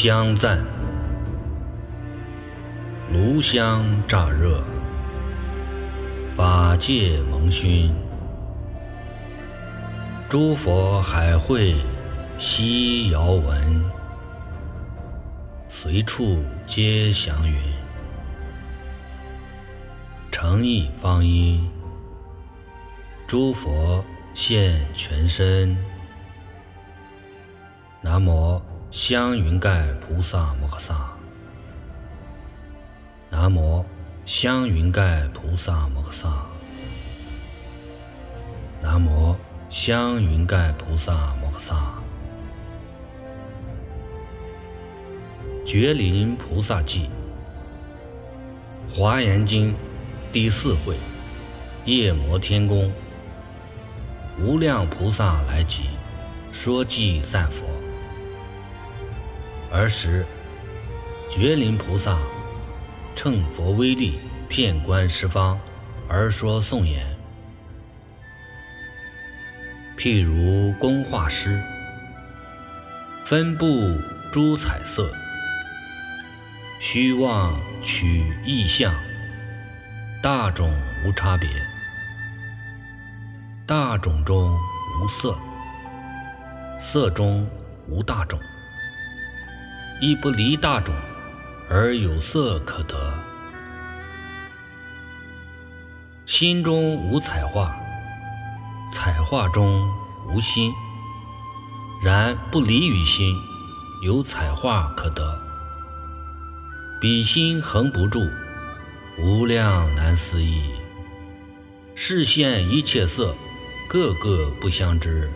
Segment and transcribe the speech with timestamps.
[0.00, 0.64] 香赞，
[3.12, 4.62] 炉香乍热，
[6.36, 7.92] 法界蒙熏，
[10.28, 11.74] 诸佛海会
[12.38, 13.84] 悉遥闻，
[15.68, 17.58] 随处皆祥云，
[20.30, 21.68] 诚意方音，
[23.26, 25.76] 诸佛现全身。
[28.00, 31.10] 南无香云盖菩萨摩诃萨。
[33.28, 33.84] 南无
[34.24, 36.46] 香云盖菩萨摩诃萨。
[38.80, 39.36] 南无
[39.68, 41.92] 香云盖菩萨摩诃萨。
[45.66, 47.10] 觉林菩萨记，
[48.88, 49.76] 华严经
[50.32, 50.96] 第四会，
[51.84, 52.90] 夜摩天宫，
[54.40, 55.90] 无量菩萨来集，
[56.52, 57.66] 说偈赞佛。
[59.70, 60.24] 儿时，
[61.30, 62.18] 觉林菩萨
[63.14, 65.58] 乘佛威力，遍观十方，
[66.08, 67.04] 而说颂言：
[69.98, 71.62] 譬如工画师，
[73.26, 73.66] 分布
[74.32, 75.12] 诸彩色，
[76.80, 77.52] 虚妄
[77.82, 78.94] 取异相，
[80.22, 80.72] 大种
[81.04, 81.46] 无差别，
[83.66, 84.58] 大种中
[85.02, 85.36] 无色，
[86.80, 87.46] 色中
[87.86, 88.40] 无大种。
[90.00, 90.94] 亦不离大种，
[91.68, 93.18] 而有色可得。
[96.24, 97.74] 心中无彩画，
[98.92, 99.90] 彩画中
[100.28, 100.72] 无心。
[102.00, 103.34] 然不离于心，
[104.04, 105.36] 有彩画可得。
[107.00, 108.20] 彼心恒不住，
[109.18, 110.62] 无量难思议。
[111.96, 113.34] 视现一切色，
[113.88, 115.28] 个个不相知。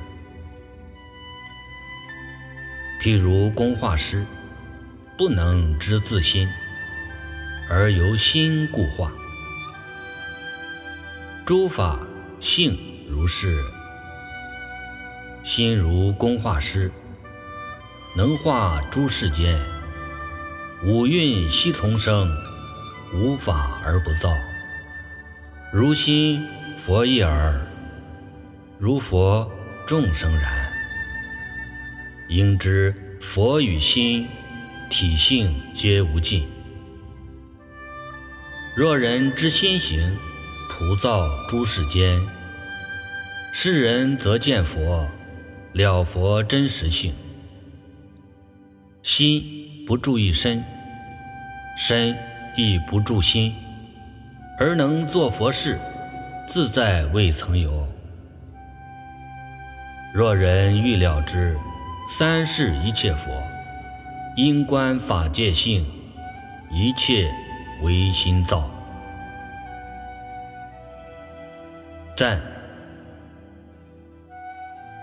[3.00, 4.25] 譬如工画师。
[5.16, 6.48] 不能知自心，
[7.68, 9.12] 而由心故化。
[11.44, 12.00] 诸法
[12.40, 12.78] 性
[13.08, 13.62] 如是，
[15.42, 16.90] 心如工画师，
[18.16, 19.60] 能化诸世间。
[20.84, 22.28] 五蕴悉从生，
[23.12, 24.34] 无法而不造。
[25.70, 26.44] 如心
[26.78, 27.60] 佛一耳，
[28.78, 29.48] 如佛
[29.86, 30.72] 众生然。
[32.28, 34.26] 应知佛与心。
[34.92, 36.47] 体性皆无尽。
[38.76, 40.14] 若人之心行，
[40.69, 42.20] 普造诸世间。
[43.54, 45.08] 世人则见佛，
[45.72, 47.14] 了佛真实性。
[49.03, 49.42] 心
[49.86, 50.62] 不住于身，
[51.78, 52.14] 身
[52.54, 53.54] 亦不住心，
[54.59, 55.78] 而能作佛事，
[56.47, 57.88] 自在未曾有。
[60.12, 61.56] 若人欲了之，
[62.10, 63.30] 三世一切佛。
[64.34, 65.84] 因观法界性，
[66.70, 67.31] 一切
[67.82, 68.66] 唯心造。
[72.16, 72.41] 赞。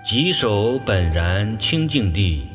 [0.03, 2.47] 稽首本然清净地，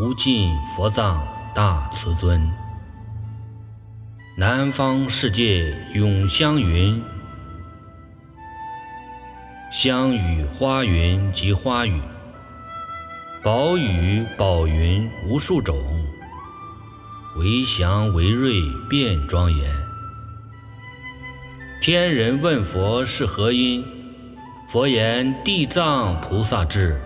[0.00, 1.22] 无尽佛藏
[1.54, 2.40] 大慈尊。
[4.38, 7.02] 南方世界永香云，
[9.70, 12.00] 香雨花云及花雨。
[13.48, 15.74] 宝雨宝云无数种，
[17.38, 18.60] 为祥为瑞
[18.90, 19.70] 变庄严。
[21.80, 23.82] 天人问佛是何因？
[24.68, 27.00] 佛言：地藏菩萨智。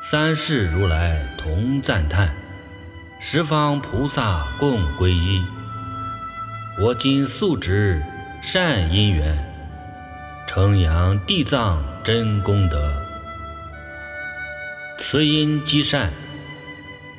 [0.00, 2.34] 三世如来同赞叹，
[3.20, 5.44] 十方菩萨共皈依。
[6.80, 8.02] 我今素值
[8.40, 9.36] 善因缘，
[10.46, 13.01] 称扬地藏真功德。
[14.98, 16.12] 慈因积善，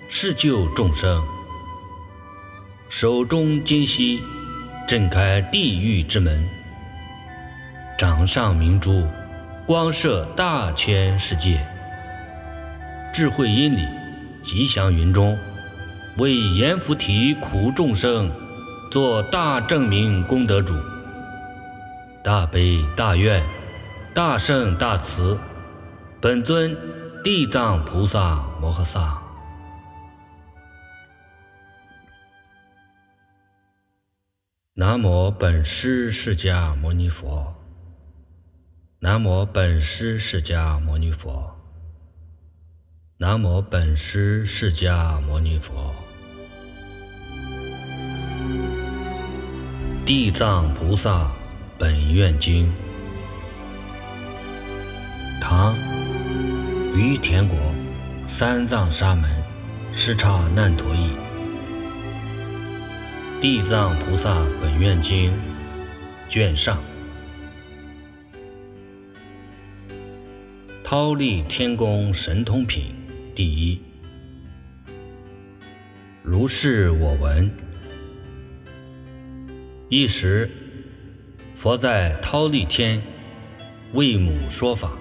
[0.09, 1.21] 是救众生。
[2.89, 4.21] 手中金锡，
[4.87, 6.33] 震开地狱之门；
[7.97, 9.05] 掌上明珠，
[9.65, 11.65] 光射大千世界。
[13.13, 13.85] 智慧因里，
[14.43, 15.37] 吉祥云中，
[16.17, 18.31] 为阎浮提苦众生，
[18.91, 20.73] 做大正明功德主。
[22.23, 23.43] 大悲大愿，
[24.13, 25.37] 大圣大慈，
[26.21, 26.77] 本尊。
[27.23, 29.17] 地藏菩萨摩诃萨，
[34.73, 37.55] 南无本师释迦牟尼佛，
[38.99, 41.49] 南无本师释迦牟尼佛，
[43.15, 45.95] 南无本师释迦牟尼佛，
[50.05, 51.31] 地藏菩萨
[51.79, 52.69] 本愿经，
[55.39, 55.73] 唐。
[56.95, 57.57] 于田国
[58.27, 59.27] 三藏沙门
[59.95, 61.09] 视察难陀译，
[63.41, 65.31] 《地藏菩萨本愿经》
[66.29, 66.77] 卷上，
[70.83, 72.93] 忉利天宫神通品
[73.33, 73.81] 第一。
[76.21, 77.49] 如是我闻。
[79.89, 80.47] 一时，
[81.55, 83.01] 佛在忉利天
[83.93, 84.95] 为母说法，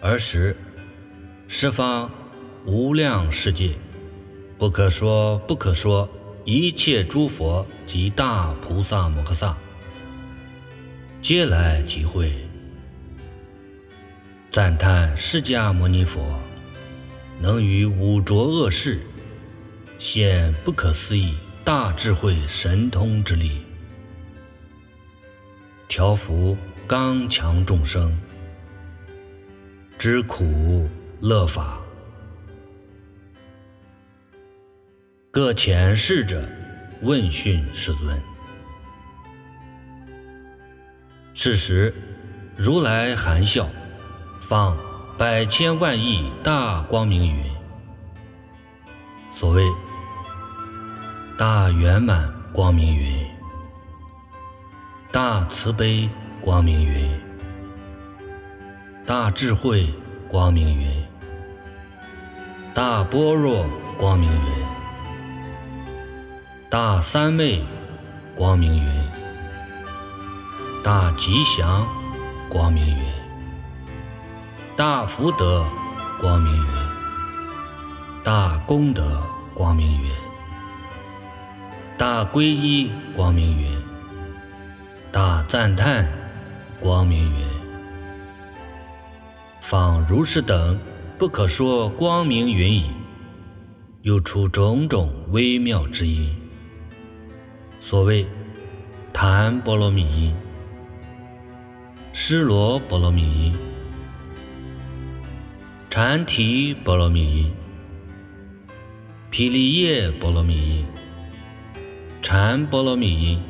[0.00, 0.56] 而时。
[1.52, 2.08] 十方
[2.64, 3.72] 无量世界，
[4.56, 6.08] 不可说不可说
[6.44, 9.56] 一切诸佛及大菩萨摩诃萨，
[11.20, 12.32] 皆来集会，
[14.52, 16.22] 赞叹释迦牟尼佛
[17.40, 19.00] 能于五浊恶世
[19.98, 23.60] 现不可思议大智慧神通之力，
[25.88, 26.56] 调伏
[26.86, 28.16] 刚强众生
[30.00, 30.88] 知苦。
[31.20, 31.78] 乐法，
[35.30, 36.42] 各前世者
[37.02, 38.18] 问讯世尊。
[41.34, 41.94] 是时，
[42.56, 43.68] 如来含笑，
[44.40, 44.74] 放
[45.18, 47.44] 百千万亿大光明云。
[49.30, 49.62] 所谓
[51.36, 53.28] 大圆满光明云、
[55.12, 56.08] 大慈悲
[56.40, 57.06] 光明云、
[59.10, 59.92] 大智慧
[60.28, 60.86] 光明云。
[62.72, 63.66] 大般若
[63.98, 64.66] 光明云，
[66.70, 67.60] 大三昧
[68.36, 69.04] 光明云，
[70.84, 71.84] 大吉祥
[72.48, 73.02] 光明云，
[74.76, 75.64] 大福德
[76.20, 76.72] 光明云，
[78.22, 79.20] 大功德
[79.52, 80.08] 光明云，
[81.98, 83.76] 大皈依光明云，
[85.10, 86.06] 大赞叹
[86.78, 87.59] 光明云，
[89.70, 90.76] 仿如是等。
[91.16, 92.86] 不可说光明云矣，
[94.02, 96.34] 又出种种微妙之音。
[97.78, 98.26] 所谓
[99.12, 100.34] 檀波罗蜜音、
[102.12, 103.54] 施罗波罗蜜音、
[105.88, 107.52] 禅提波罗蜜音、
[109.30, 110.84] 毗梨耶波罗蜜音、
[112.20, 113.40] 禅波罗蜜音、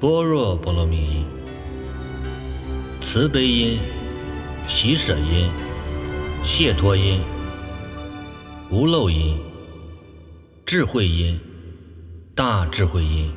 [0.00, 1.24] 般若波罗蜜音、
[3.00, 3.78] 慈悲音、
[4.68, 5.50] 喜舍音。
[6.40, 7.20] 解脱音、
[8.70, 9.36] 无漏音、
[10.64, 11.38] 智慧音、
[12.34, 13.30] 大智慧音、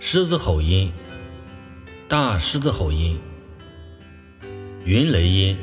[0.00, 0.90] 狮子吼音、
[2.08, 3.20] 大狮子吼音、
[4.84, 5.56] 云雷音、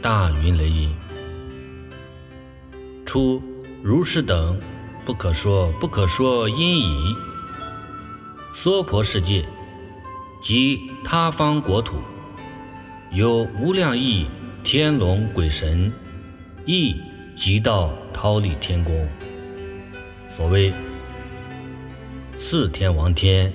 [0.00, 0.94] 大云雷音，
[3.04, 3.42] 出
[3.82, 4.58] 如是等
[5.04, 7.16] 不可说不可说音已。
[8.54, 9.44] 娑婆世界
[10.42, 11.96] 及他方国土
[13.12, 14.26] 有无量亿。
[14.64, 15.92] 天龙鬼神
[16.64, 16.94] 亦
[17.34, 19.08] 即到忉利天宫。
[20.28, 20.72] 所谓
[22.38, 23.52] 四天王天、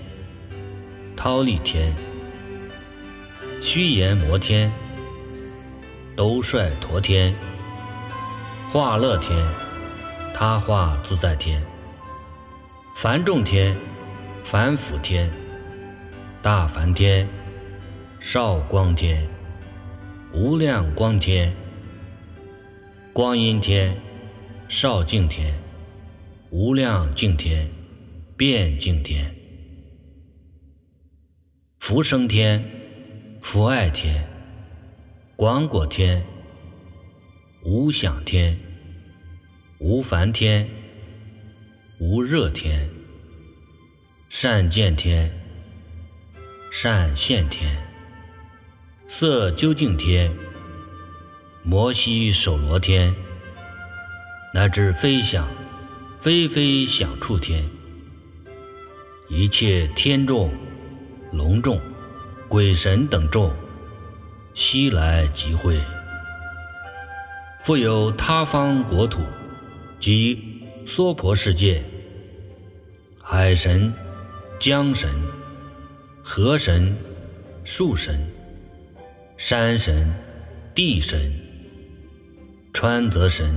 [1.16, 1.96] 忉利天、
[3.62, 4.70] 须阎摩天、
[6.16, 7.34] 兜率陀天、
[8.72, 9.38] 化乐天、
[10.34, 11.64] 他化自在天、
[12.98, 13.76] 梵众天、
[14.44, 15.32] 梵辅天、
[16.42, 17.28] 大梵天、
[18.20, 19.37] 少光天。
[20.40, 21.52] 无量光天、
[23.12, 24.00] 光阴天、
[24.70, 25.52] 少净天、
[26.52, 27.68] 无量净天、
[28.38, 29.34] 变净天、
[31.80, 32.64] 福生天、
[33.42, 34.30] 福爱天、
[35.36, 36.24] 广果天、
[37.64, 38.56] 无想天、
[39.80, 40.70] 无烦天、
[41.98, 42.88] 无热天、
[44.30, 45.32] 善见天、
[46.72, 47.87] 善现天。
[49.10, 50.32] 色究竟天、
[51.64, 53.16] 摩西首罗天，
[54.54, 55.48] 乃至飞翔、
[56.20, 57.64] 飞飞响处天，
[59.30, 60.52] 一切天众、
[61.32, 61.80] 龙众、
[62.50, 63.52] 鬼神等众，
[64.54, 65.80] 悉来集会。
[67.64, 69.22] 复有他方国土
[70.02, 71.82] 及娑婆世界，
[73.22, 73.92] 海神、
[74.60, 75.10] 江神、
[76.22, 76.94] 河神、
[77.64, 78.20] 树神。
[79.38, 80.12] 山神、
[80.74, 81.32] 地神、
[82.74, 83.56] 川泽神、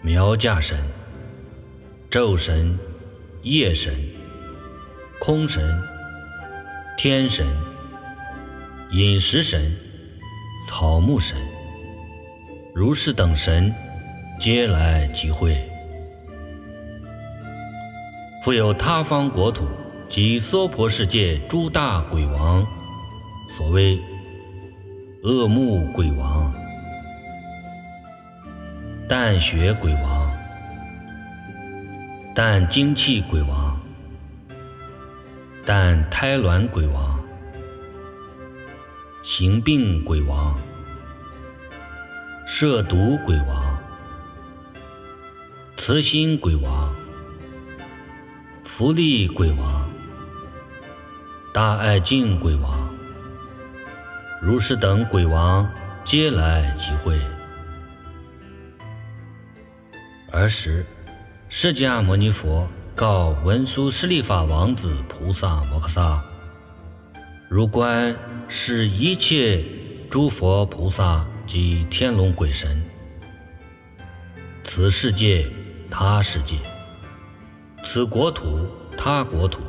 [0.00, 0.78] 苗家神、
[2.10, 2.78] 昼神、
[3.42, 3.94] 夜神、
[5.20, 5.78] 空神、
[6.96, 7.46] 天神、
[8.92, 9.76] 饮食神、
[10.66, 11.36] 草木神，
[12.74, 13.70] 如是等神，
[14.40, 15.62] 皆来集会。
[18.42, 19.66] 复有他方国土
[20.08, 22.66] 及娑婆世界诸大鬼王，
[23.58, 24.00] 所谓。
[25.24, 26.52] 恶目鬼王，
[29.08, 30.30] 淡血鬼王，
[32.34, 33.80] 但精气鬼王，
[35.64, 37.18] 但胎卵鬼王，
[39.22, 40.60] 行病鬼王，
[42.46, 43.78] 涉毒鬼王，
[45.78, 46.94] 慈心鬼王，
[48.62, 49.88] 福利鬼王，
[51.54, 52.83] 大爱敬鬼王，
[54.46, 55.66] 如是等鬼王
[56.04, 57.18] 皆来集会。
[60.30, 60.84] 儿时，
[61.48, 66.22] 释迦牟尼佛告文殊师利法王子菩萨摩诃萨
[67.48, 68.14] ：“如观
[68.46, 69.64] 是一切
[70.10, 72.68] 诸佛菩萨及天龙鬼神，
[74.62, 75.48] 此世界
[75.90, 76.56] 他世界，
[77.82, 79.62] 此国土他国土，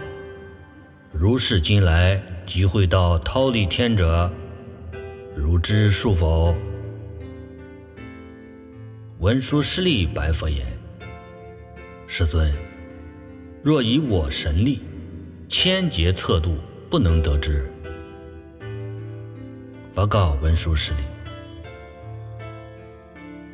[1.13, 4.29] 如是今来集会到忉利天者，
[5.35, 6.55] 如知数否？”
[9.19, 10.65] 文殊师利白佛言
[12.07, 12.53] ：“世尊，
[13.63, 14.81] 若以我神力，
[15.47, 16.57] 千劫测度，
[16.89, 17.69] 不能得知。”
[19.95, 20.99] 佛告文殊师利：“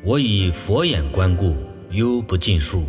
[0.02, 1.56] 我以佛眼观故，
[1.90, 2.84] 犹不尽数。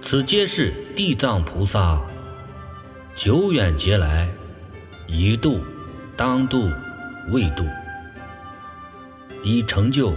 [0.00, 2.00] 此皆是地藏菩萨
[3.14, 4.26] 久远劫来，
[5.06, 5.60] 一度、
[6.18, 6.70] 当度、
[7.30, 7.64] 未度，
[9.42, 10.12] 已成就。”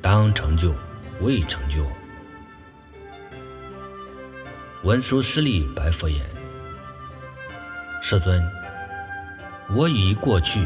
[0.00, 0.72] 当成就，
[1.20, 1.84] 未成就。
[4.84, 6.24] 文殊师利白佛言
[8.00, 8.40] ：“世尊，
[9.74, 10.64] 我已过去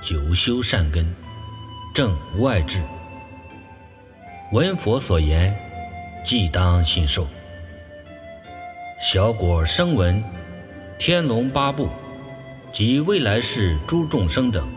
[0.00, 1.04] 久修善根，
[1.92, 2.80] 正无碍智。
[4.52, 5.52] 闻佛所言，
[6.24, 7.26] 即当信受。
[9.02, 10.22] 小果声闻、
[10.96, 11.88] 天龙八部
[12.76, 14.68] 及未来世诸众生等，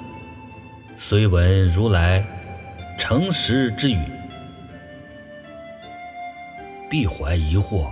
[0.98, 2.26] 虽闻如来。”
[2.98, 3.98] 诚实之语，
[6.90, 7.90] 必怀疑惑。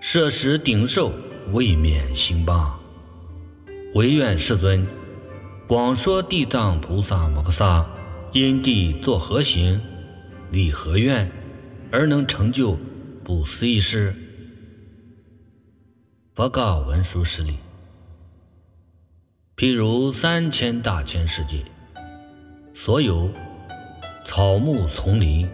[0.00, 1.12] 设时顶受，
[1.52, 2.76] 未免兴邦。
[3.94, 4.84] 唯愿世尊
[5.68, 7.88] 广说地藏菩萨摩诃萨
[8.32, 9.80] 因地作何行，
[10.50, 11.30] 立何愿，
[11.92, 12.76] 而能成就
[13.22, 14.12] 不思议事。
[16.34, 17.54] 佛告文殊师利：
[19.60, 21.62] 譬如三千大千世界。
[22.72, 23.30] 所有
[24.24, 25.46] 草木丛林、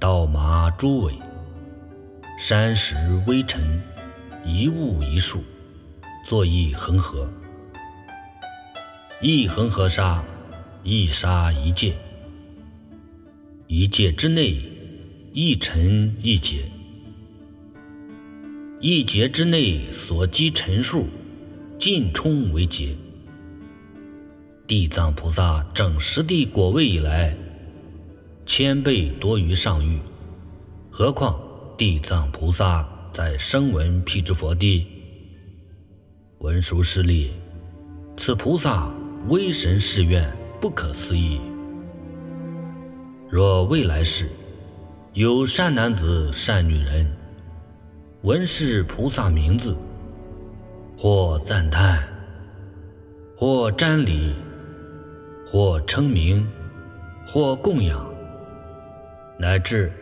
[0.00, 1.14] 稻麻诸尾、
[2.36, 2.96] 山石
[3.28, 3.80] 微尘，
[4.44, 5.44] 一物一树，
[6.26, 7.24] 作一恒河。
[9.22, 10.24] 一恒河沙，
[10.82, 11.94] 一沙一界。
[13.68, 14.56] 一界之内，
[15.32, 16.64] 一尘一劫。
[18.80, 21.06] 一劫之内所积尘数，
[21.78, 22.92] 尽充为劫。
[24.70, 27.36] 地藏菩萨整十地果位以来，
[28.46, 29.98] 千倍多于上欲，
[30.88, 31.36] 何况
[31.76, 34.86] 地藏菩萨在声闻辟支佛地？
[36.38, 37.32] 文殊师利，
[38.16, 38.88] 此菩萨
[39.26, 40.24] 威神誓愿
[40.60, 41.40] 不可思议。
[43.28, 44.28] 若未来世
[45.14, 47.04] 有善男子、善女人，
[48.22, 49.76] 闻是菩萨名字，
[50.96, 52.08] 或赞叹，
[53.36, 54.32] 或瞻礼。
[55.50, 56.46] 或称名，
[57.26, 58.08] 或供养，
[59.36, 59.92] 乃至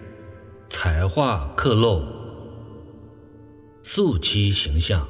[0.68, 2.02] 彩画刻镂，
[3.82, 5.08] 塑其形象，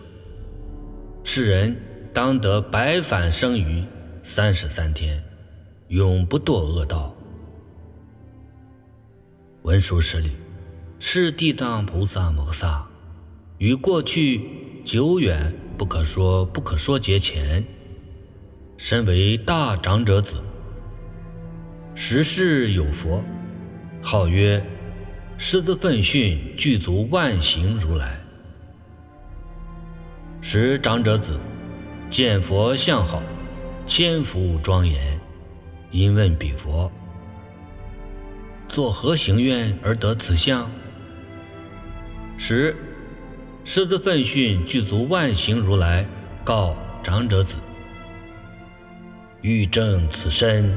[1.24, 1.76] 世人
[2.12, 3.84] 当得百返生于
[4.22, 5.20] 三十三天，
[5.88, 7.12] 永不堕恶道。
[9.62, 10.30] 文殊师利，
[11.00, 12.86] 是地藏菩萨摩诃萨，
[13.58, 14.48] 于过去
[14.84, 17.64] 久远不可说不可说劫前。
[18.78, 20.38] 身为大长者子，
[21.96, 23.24] 时世有佛，
[24.00, 24.64] 号曰
[25.36, 28.16] 狮子奋训具足万行如来。
[30.40, 31.36] 时长者子
[32.08, 33.20] 见佛相好，
[33.84, 35.20] 千福庄严，
[35.90, 36.90] 因问彼佛：
[38.68, 40.70] 作何行愿而得此相？
[42.36, 42.76] 时
[43.64, 46.06] 狮子奋训具足万行如来
[46.44, 47.58] 告长者子。
[49.40, 50.68] 欲证此身，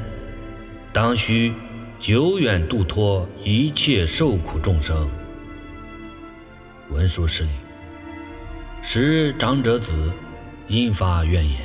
[0.92, 1.52] 当须
[1.98, 5.10] 久远度脱一切受苦众生。
[6.88, 7.50] 文殊师利，
[8.80, 9.92] 时长者子
[10.68, 11.58] 因发怨言：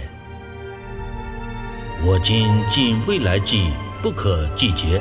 [2.03, 3.67] 我今尽未来际
[4.01, 4.99] 不可计劫，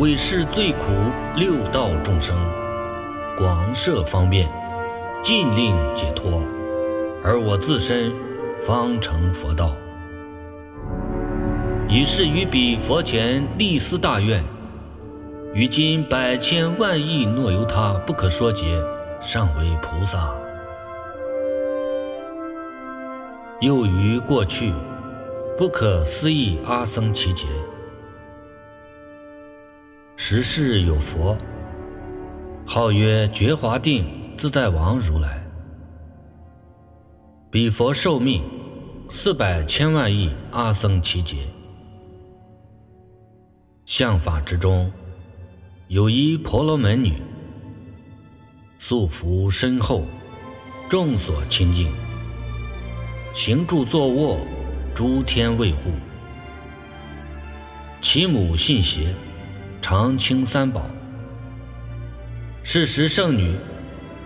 [0.00, 0.86] 为是最苦
[1.36, 2.36] 六道众生，
[3.38, 4.48] 广设方便，
[5.22, 6.42] 尽令解脱，
[7.22, 8.12] 而我自身
[8.66, 9.76] 方成佛道。
[11.92, 14.44] 已是于彼佛前立思大愿，
[15.52, 18.80] 于今百千万亿若由他不可说劫，
[19.20, 20.32] 尚为菩萨。
[23.60, 24.72] 又于过去，
[25.58, 27.48] 不可思议阿僧祇劫，
[30.14, 31.36] 时世有佛，
[32.64, 34.04] 号曰觉华定
[34.38, 35.44] 自在王如来。
[37.50, 38.44] 彼佛寿命
[39.10, 41.38] 四百千万亿阿僧祇劫，
[43.90, 44.88] 相法之中，
[45.88, 47.14] 有一婆罗门女，
[48.78, 50.04] 素服深厚，
[50.88, 51.88] 众所亲近。
[53.34, 54.38] 行住坐卧，
[54.94, 55.90] 诸天卫护。
[58.00, 59.12] 其母信邪，
[59.82, 60.88] 常清三宝。
[62.62, 63.56] 是时圣女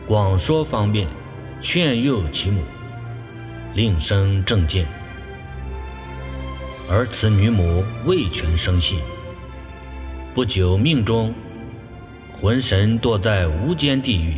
[0.06, 1.08] 广说方便，
[1.62, 2.60] 劝诱其母，
[3.74, 4.86] 令生正见。
[6.86, 8.98] 而此女母未全生信，
[10.34, 11.32] 不久命中
[12.40, 14.34] 魂神堕在无间地狱。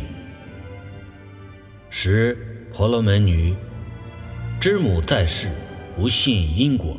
[1.89, 2.37] 时
[2.71, 3.55] 婆罗门女。
[4.59, 5.49] 知母在世，
[5.95, 6.97] 不信因果，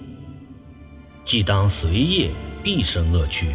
[1.25, 2.31] 即当随业，
[2.63, 3.49] 必生恶趣。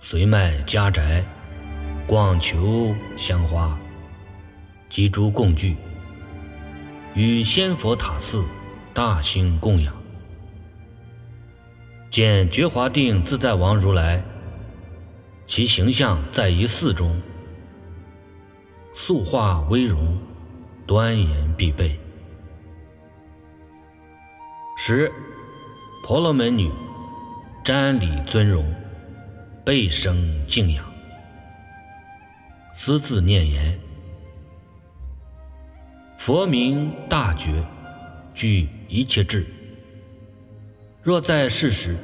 [0.00, 1.22] 随卖家宅，
[2.06, 3.78] 广求香花，
[4.88, 5.76] 及诸供具，
[7.14, 8.44] 与仙佛塔寺
[8.94, 10.01] 大兴供养。
[12.12, 14.22] 见觉华定自在王如来，
[15.46, 17.18] 其形象在一寺中，
[18.92, 20.20] 素化威容，
[20.86, 21.98] 端严必备。
[24.76, 25.10] 十，
[26.04, 26.70] 婆罗门女
[27.64, 28.62] 瞻礼尊荣，
[29.64, 30.14] 备生
[30.46, 30.84] 敬仰，
[32.74, 33.80] 私自念言
[36.18, 37.64] ：“佛名大觉，
[38.34, 39.46] 具一切智。
[41.04, 41.96] 若在世时，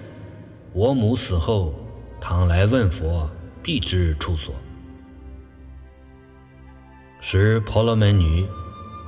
[0.73, 1.73] 我母死后，
[2.21, 3.31] 倘来问佛，
[3.63, 4.53] 必知处所。”
[7.23, 8.45] 时婆罗门女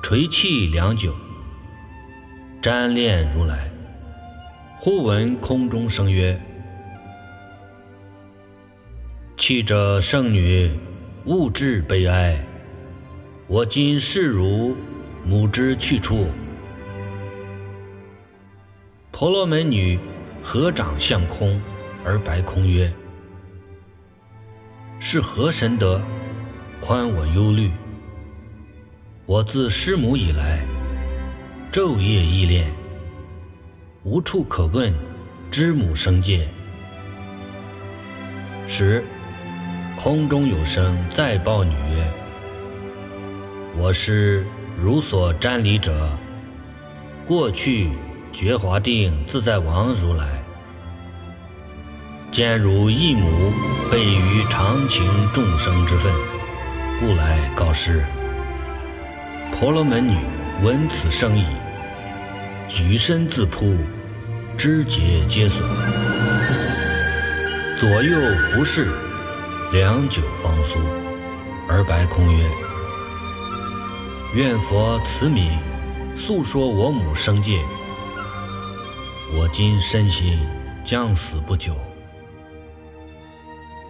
[0.01, 1.13] 垂泣良久。
[2.63, 3.69] 瞻恋如来，
[4.77, 6.41] 忽闻空中声曰
[9.37, 10.71] ：“泣者圣女，
[11.25, 12.39] 勿至悲哀。
[13.49, 14.77] 我今示汝
[15.25, 16.29] 母之去处。”
[19.21, 19.99] 婆罗门女
[20.43, 21.61] 合掌向空，
[22.03, 22.91] 而白空曰
[24.99, 26.01] ：“是何神德，
[26.81, 27.71] 宽我忧虑？
[29.27, 30.65] 我自师母以来。”
[31.71, 32.73] 昼夜忆恋，
[34.05, 34.91] 无处可问，
[35.51, 36.49] 知母生界。
[38.67, 39.05] 时，
[40.03, 42.11] 空中有声再报女曰
[43.77, 44.47] ：“我是
[44.83, 46.09] 如所瞻礼者，
[47.27, 47.91] 过去
[48.33, 50.43] 觉华定自在王如来。
[52.33, 53.53] 见汝一母
[53.91, 56.13] 备于常情众生之分，
[56.99, 58.05] 故来告师。”
[59.59, 60.17] 婆罗门女。
[60.63, 61.47] 闻此声已，
[62.69, 63.75] 举身自扑，
[64.59, 65.67] 肢节皆损。
[67.79, 68.21] 左右
[68.53, 68.89] 服侍，
[69.73, 70.79] 良久方苏，
[71.67, 72.47] 而白空曰
[74.37, 75.57] ：“愿佛慈悯，
[76.15, 77.59] 诉说我母生界。
[79.33, 80.39] 我今身心
[80.85, 81.75] 将死不久。”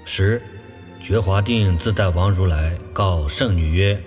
[0.05, 0.43] 十，
[1.01, 4.01] 觉华定自在王如来告圣女曰。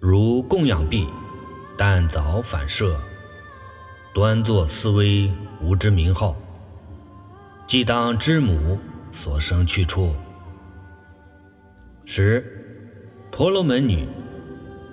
[0.00, 1.06] 如供养毕，
[1.76, 2.96] 但早反射，
[4.14, 6.36] 端坐思危，无知名号。
[7.66, 8.78] 即当知母
[9.12, 10.14] 所生去处。
[12.04, 12.42] 十，
[13.30, 14.06] 婆罗门女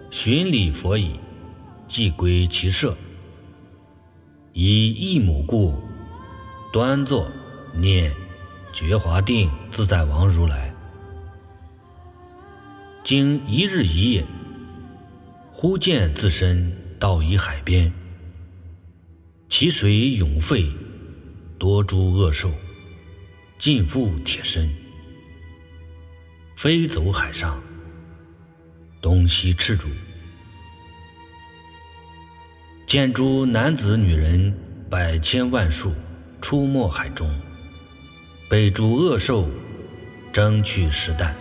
[0.09, 1.19] 寻礼佛已，
[1.87, 2.97] 即归其舍，
[4.57, 5.77] 以一母故，
[6.71, 7.29] 端坐
[7.73, 8.09] 念
[8.71, 10.73] 觉华定自在王如来。
[13.03, 14.25] 经一日一夜。
[15.51, 17.91] 忽见自身到于海边，
[19.49, 20.71] 其水涌沸，
[21.57, 22.49] 多诸恶兽，
[23.59, 24.69] 尽覆铁身，
[26.55, 27.61] 飞走海上，
[29.01, 29.89] 东西赤足。
[32.87, 34.53] 见诸男子女人
[34.89, 35.91] 百千万数
[36.39, 37.27] 出没海中，
[38.47, 39.47] 被诸恶兽
[40.31, 41.33] 争取食啖。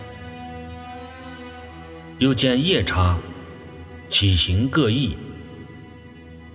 [2.19, 3.17] 又见夜叉。
[4.07, 5.17] 体形各异，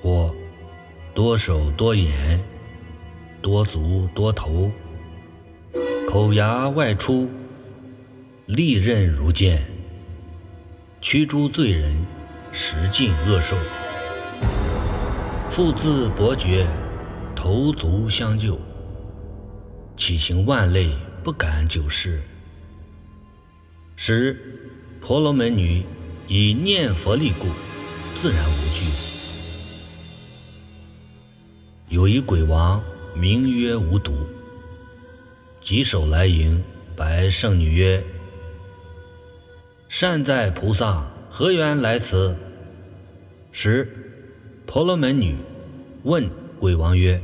[0.01, 0.33] 或
[1.13, 2.41] 多手多眼，
[3.43, 4.71] 多足多头，
[6.07, 7.29] 口牙外出，
[8.47, 9.63] 利刃如剑，
[11.01, 11.93] 驱诸罪人，
[12.53, 13.57] 食尽恶兽。
[15.51, 16.65] 复自伯爵，
[17.35, 18.57] 投足相救，
[19.97, 20.93] 起行万类
[21.25, 22.23] 不敢久视。
[23.97, 24.39] 时
[25.01, 25.85] 婆罗门女
[26.29, 27.49] 以念佛力故，
[28.15, 28.87] 自然无惧。
[31.89, 32.81] 有一鬼王
[33.17, 34.13] 名曰无毒，
[35.61, 36.63] 棘手来迎，
[36.95, 38.01] 白圣女曰
[39.91, 42.37] ：“善哉菩萨，何缘来此？”
[43.51, 44.00] 时
[44.71, 45.35] 婆罗门女
[46.05, 47.21] 问鬼王曰：“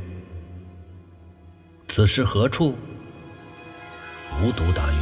[1.87, 2.75] 此是何处？”
[4.43, 4.97] 无毒答曰：“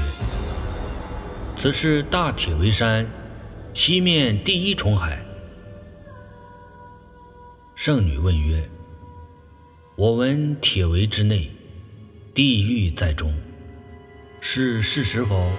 [1.57, 3.03] 此是大铁围山
[3.73, 5.25] 西面第一重海。”
[7.73, 8.63] 圣女问曰
[9.97, 11.49] ：“我闻铁围之内，
[12.35, 13.33] 地狱在中，
[14.39, 15.49] 是事实否？”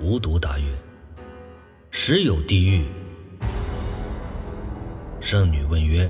[0.00, 0.64] 无毒答曰
[1.92, 2.84] ：“实有地狱。”
[5.24, 6.08] 圣女问曰：“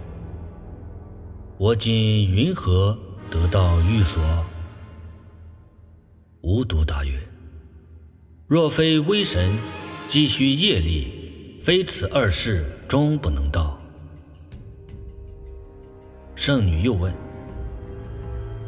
[1.56, 2.98] 我今云何
[3.30, 4.20] 得到寓所？”
[6.42, 7.16] 无毒答曰
[8.48, 9.56] ：“若非威神，
[10.08, 13.80] 积须业力，非此二世终不能到。”
[16.34, 17.14] 圣女又问：“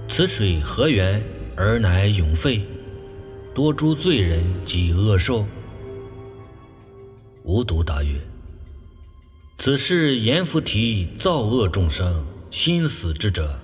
[0.06, 1.20] 此水何源
[1.56, 2.64] 而乃永沸？
[3.52, 5.44] 多诸罪人及恶兽？”
[7.42, 8.16] 无毒答曰：
[9.58, 13.58] 此是阎浮提造恶众生心死之者，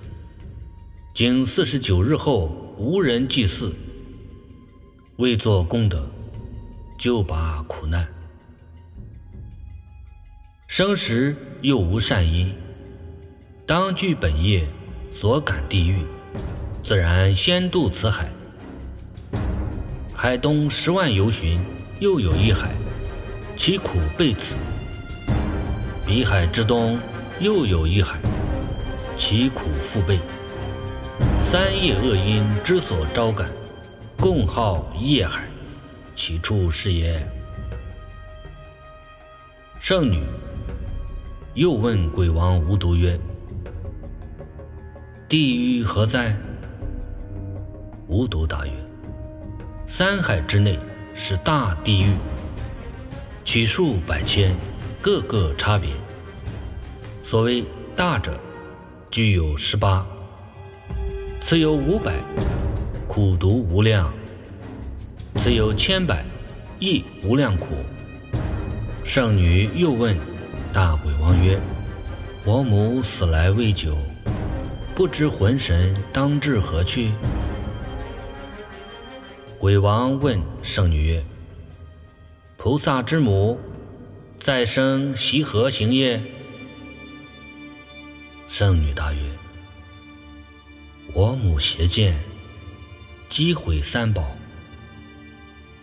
[1.13, 3.71] 经四十九日后无人祭祀，
[5.17, 6.05] 未作功德，
[6.97, 8.05] 就把苦难。
[10.67, 12.51] 生时又无善因，
[13.65, 14.67] 当具本业
[15.13, 15.99] 所感地狱，
[16.83, 18.27] 自然先渡此海。
[20.13, 21.59] 海东十万由旬，
[21.99, 22.73] 又有一海，
[23.55, 24.57] 其苦备此。
[26.05, 26.99] 彼海之东，
[27.39, 28.19] 又有一海，
[29.17, 30.19] 其苦复倍。
[31.41, 33.49] 三业恶因之所招感，
[34.17, 35.43] 共号业海，
[36.13, 37.25] 其处是也。
[39.79, 40.21] 圣女
[41.53, 43.17] 又问鬼王无毒曰
[45.29, 46.35] ：“地狱何在？”
[48.07, 48.73] 无毒答曰
[49.87, 50.77] ：“三海之内
[51.15, 52.13] 是大地狱，
[53.45, 54.53] 其数百千。”
[55.03, 55.89] 各个差别。
[57.21, 57.61] 所谓
[57.93, 58.39] 大者，
[59.11, 60.05] 具有十八；
[61.41, 62.13] 此有五百，
[63.05, 64.07] 苦毒无量；
[65.35, 66.23] 此有千百，
[66.79, 67.75] 亦无量苦。
[69.03, 70.17] 圣女又问
[70.71, 71.59] 大鬼王曰
[72.47, 73.97] ：“我母死来未久，
[74.95, 77.11] 不知魂神当至何去？”
[79.59, 81.21] 鬼王问圣女曰
[82.55, 83.59] ：“菩萨之母。”
[84.43, 86.21] 再生习何行业？
[88.49, 89.19] 圣女答曰
[91.15, 92.21] ：“我母邪见，
[93.29, 94.35] 击毁三宝，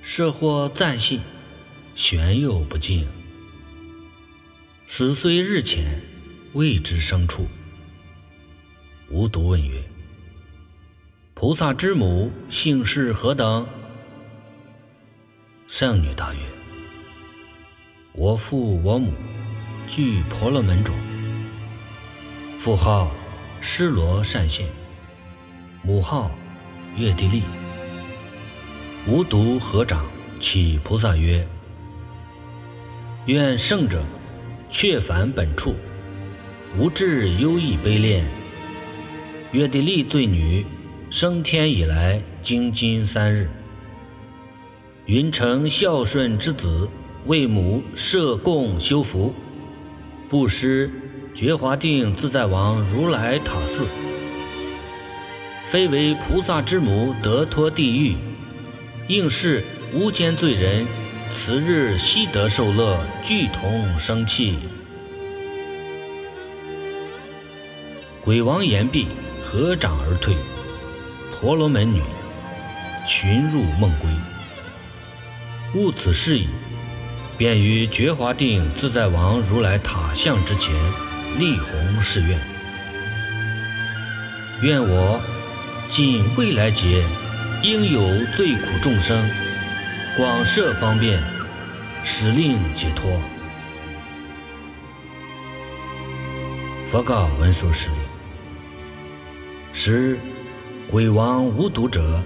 [0.03, 1.23] 设获暂信，
[1.95, 3.09] 玄又不敬。
[4.87, 5.99] 死虽日浅，
[6.53, 7.47] 未知生处。”
[9.09, 9.83] 无独问曰
[11.33, 13.67] ：“菩萨之母姓氏何等？”
[15.67, 16.41] 圣女答曰：
[18.13, 19.13] 我父我母
[19.87, 20.93] 具婆罗门种，
[22.59, 23.09] 父号
[23.61, 24.67] 施罗善现，
[25.81, 26.29] 母号
[26.97, 27.43] 月地利。
[29.07, 30.05] 无独合掌
[30.41, 31.47] 起菩萨曰
[33.27, 34.03] ：“愿圣者
[34.69, 35.77] 却返本处，
[36.77, 38.25] 无智忧异悲恋。
[39.53, 40.67] 月地利罪女
[41.11, 43.49] 升天以来，经今三日，
[45.07, 46.89] 云成孝顺之子。”
[47.27, 49.35] 为母设供修福，
[50.29, 50.91] 布施
[51.35, 53.87] 觉华定自在王如来塔寺，
[55.69, 58.17] 非为菩萨之母得脱地狱，
[59.07, 60.87] 应是无间罪人，
[61.33, 64.59] 此日悉得受乐，俱同生气。
[68.25, 69.07] 鬼王言毕，
[69.45, 70.35] 合掌而退。
[71.33, 72.03] 婆罗门女
[73.07, 74.11] 寻入梦归，
[75.75, 76.47] 悟此事矣。
[77.41, 80.75] 便于觉华定自在王如来塔像之前
[81.39, 82.39] 立弘誓愿：
[84.61, 85.19] 愿我
[85.89, 87.03] 尽未来劫
[87.63, 89.19] 应有罪苦众生，
[90.19, 91.19] 广设方便，
[92.05, 93.11] 使令解脱。
[96.91, 97.95] 佛告文殊师利：
[99.73, 100.19] 时
[100.91, 102.23] 鬼王无毒者，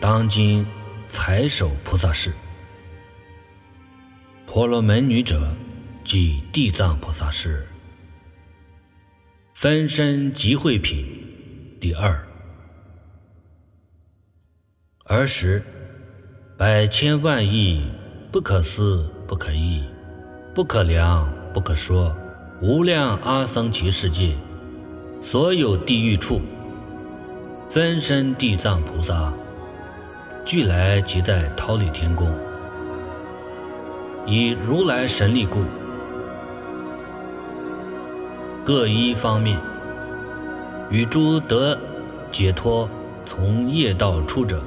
[0.00, 0.66] 当今
[1.10, 2.32] 才守菩萨事。
[4.52, 5.54] 婆罗门女者，
[6.04, 7.64] 即地藏菩萨是。
[9.54, 11.06] 分身集会品
[11.80, 12.20] 第二。
[15.04, 15.62] 儿时，
[16.58, 17.80] 百千万亿
[18.32, 19.84] 不可思不可议，
[20.52, 22.12] 不可量不可说，
[22.60, 24.34] 无量阿僧祇世界，
[25.20, 26.40] 所有地狱处，
[27.70, 29.32] 分身地藏菩萨，
[30.44, 32.28] 俱来即在桃李天宫，
[34.30, 35.64] 以如来神力故。
[38.64, 39.58] 各一方面，
[40.88, 41.76] 与诸得
[42.30, 42.88] 解脱
[43.26, 44.62] 从业道出者，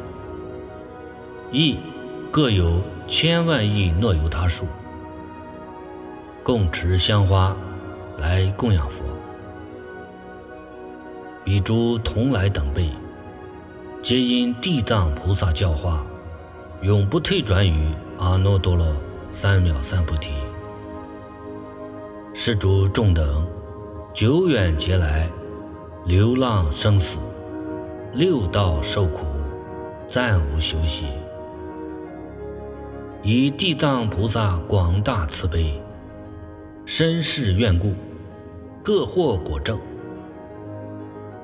[1.50, 1.78] 亦
[2.30, 4.66] 各有千万亿诺由他数，
[6.44, 7.56] 共持香花
[8.18, 9.02] 来供养佛。
[11.46, 12.90] 彼诸同来等辈，
[14.02, 16.04] 皆因地藏菩萨教化，
[16.82, 18.86] 永不退转于阿耨多罗
[19.34, 20.32] 三藐三菩提。
[22.34, 23.46] 施主众等。
[24.14, 25.28] 久远劫来，
[26.06, 27.18] 流浪生死，
[28.14, 29.26] 六道受苦，
[30.08, 31.08] 暂无休息。
[33.24, 35.82] 以地藏菩萨广大慈悲，
[36.86, 37.96] 深世愿故，
[38.84, 39.80] 各获果证。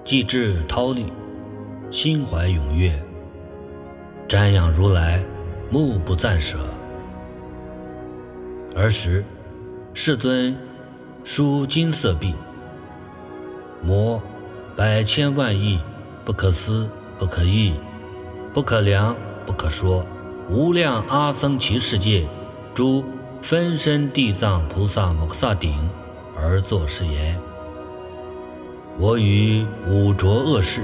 [0.05, 1.11] 既至桃李，
[1.89, 3.03] 心怀踊跃，
[4.27, 5.23] 瞻仰如来，
[5.71, 6.59] 目不暂舍。
[8.81, 9.25] 尔时，
[9.93, 10.55] 世尊
[11.25, 12.33] 书金色壁。
[13.83, 14.23] 摩
[14.73, 15.81] 百千万亿
[16.23, 17.73] 不可思不可议
[18.53, 19.13] 不可量
[19.45, 20.05] 不可说
[20.49, 22.25] 无量阿僧祇世界
[22.73, 23.03] 诸
[23.41, 25.89] 分身地藏菩萨摩诃萨顶
[26.37, 27.37] 而作是言：
[28.97, 30.83] 我与五浊恶世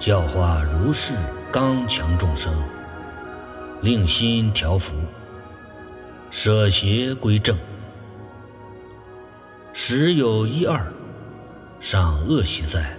[0.00, 1.14] 教化如是
[1.52, 2.52] 刚强众生，
[3.80, 4.96] 令心调伏，
[6.30, 7.58] 舍邪归正，
[9.72, 10.80] 时有一二。
[11.80, 12.94] 尚恶习在，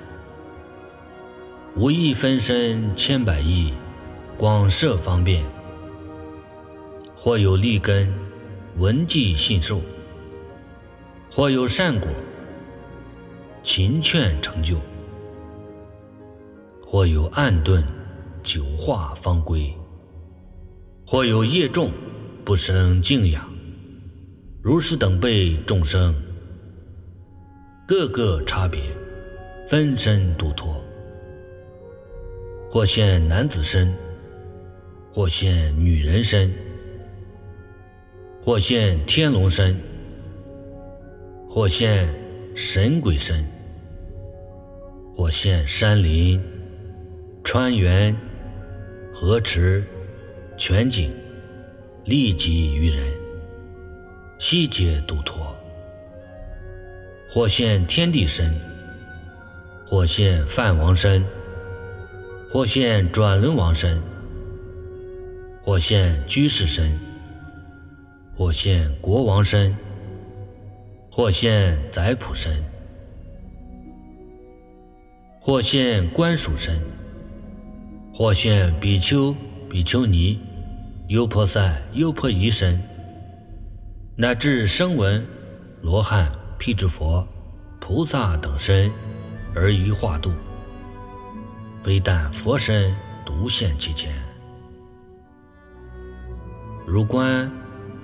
[1.76, 3.74] 无意分身千百亿，
[4.38, 5.46] 广设方便。
[7.15, 8.12] 或有利根，
[8.78, 9.78] 闻记信受；
[11.32, 12.10] 或有善果，
[13.63, 14.76] 勤劝成就；
[16.84, 17.84] 或有暗遁，
[18.44, 19.74] 久化方归；
[21.06, 21.91] 或有业重，
[22.52, 23.50] 不生敬仰。
[24.62, 26.14] 如是等辈众生。
[27.88, 28.82] 各个差别，
[29.70, 30.84] 分身独脱，
[32.70, 33.90] 或现男子身，
[35.14, 36.52] 或现女人身，
[38.44, 39.74] 或现天龙身，
[41.50, 42.06] 或现
[42.54, 43.48] 神鬼身，
[45.16, 46.38] 或现山林、
[47.46, 48.14] 川原、
[49.14, 49.82] 河池、
[50.58, 51.10] 泉井，
[52.04, 53.06] 利己于人，
[54.40, 55.56] 悉皆度脱。
[57.30, 58.54] 或现天地身，
[59.86, 61.24] 或现梵王身，
[62.52, 64.02] 或现转轮王身，
[65.64, 67.00] 或现居士身，
[68.36, 69.74] 或现国王身，
[71.10, 72.52] 或现宰普身，
[75.40, 76.78] 或现官属身，
[78.14, 79.34] 或现比丘、
[79.70, 80.38] 比丘尼、
[81.12, 82.82] 优婆塞、优婆夷身，
[84.15, 85.21] 乃至声闻、
[85.82, 86.32] 罗汉。
[86.58, 87.28] 辟支佛、
[87.82, 88.89] 菩萨等身，
[89.54, 90.32] 而于化度，
[91.84, 92.95] 非但佛身
[93.26, 94.10] 独现其间。
[96.88, 97.52] 如观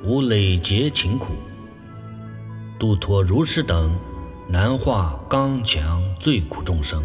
[0.03, 1.27] 无累劫勤苦，
[2.77, 3.97] 度脱如是等
[4.49, 7.01] 难化刚强最苦众生，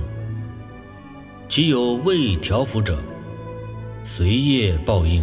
[1.49, 2.99] 其有未调伏者，
[4.03, 5.23] 随业报应。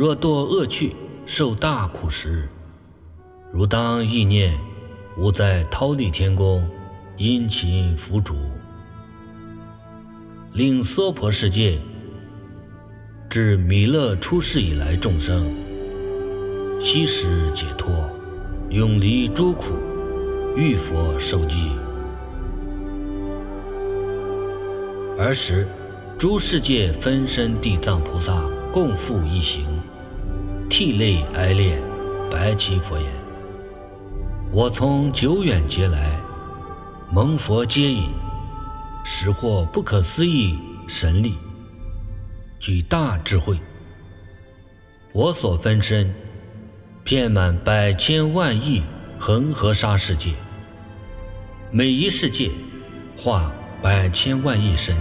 [0.00, 2.48] 若堕恶趣，受大苦时。
[3.52, 4.58] 如当意念，
[5.18, 6.66] 吾在忉利天宫
[7.18, 8.34] 殷勤辅主，
[10.54, 11.78] 令娑婆世界
[13.28, 15.54] 至弥勒出世以来众生
[16.80, 18.08] 悉时解脱，
[18.70, 19.74] 永离诸苦，
[20.56, 21.72] 遇佛受记。
[25.18, 25.68] 儿时，
[26.16, 29.62] 诸世界分身地藏菩萨共赴一行，
[30.70, 31.82] 涕泪哀恋，
[32.30, 33.10] 白其佛言。
[34.52, 36.16] 我从久远劫来，
[37.10, 38.04] 蒙佛接引，
[39.04, 40.56] 实获不可思议
[40.86, 41.34] 神力，
[42.60, 43.58] 具大智慧。
[45.12, 46.14] 我所分身，
[47.02, 48.80] 遍满百千万亿
[49.18, 50.34] 恒河沙世界，
[51.72, 52.48] 每一世界
[53.16, 53.52] 化
[53.82, 54.96] 百千万亿身，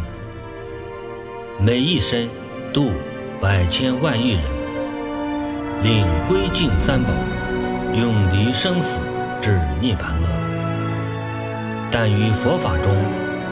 [1.60, 2.27] 每一身
[2.73, 2.91] 度
[3.39, 4.41] 百千万亿人，
[5.84, 7.10] 令归敬三宝，
[7.94, 9.00] 永离生死。
[9.42, 10.28] 至涅盘乐。
[11.89, 12.94] 但于佛法中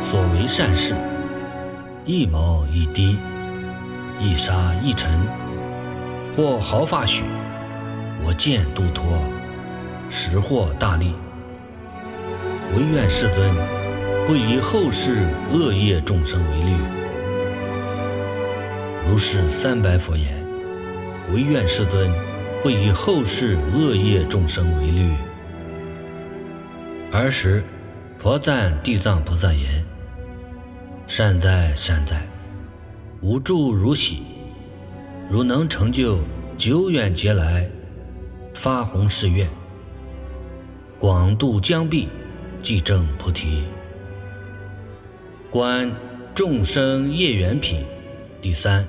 [0.02, 0.94] 所为善事，
[2.06, 3.18] 一毛一滴，
[4.20, 5.10] 一沙一尘，
[6.36, 7.24] 或毫发许，
[8.26, 9.06] 我见度脱，
[10.10, 11.16] 实获大利。
[12.76, 13.50] 唯愿世尊
[14.28, 16.76] 不以后世恶业众生为虑。
[19.10, 20.37] 如是三百佛言：
[21.34, 22.12] 唯愿世尊
[22.64, 25.12] 不以后世恶业众生为虑。
[27.12, 27.64] 尔时，
[28.18, 29.84] 佛赞地藏菩萨言
[31.08, 32.26] ：“善哉善哉，
[33.22, 34.24] 无住如喜，
[35.30, 36.20] 汝能成就
[36.58, 37.70] 久远劫来
[38.54, 39.48] 发弘誓愿，
[40.98, 42.08] 广度江壁，
[42.62, 43.64] 即证菩提。”
[45.52, 45.92] 观
[46.36, 47.86] 众生业缘品
[48.42, 48.88] 第三。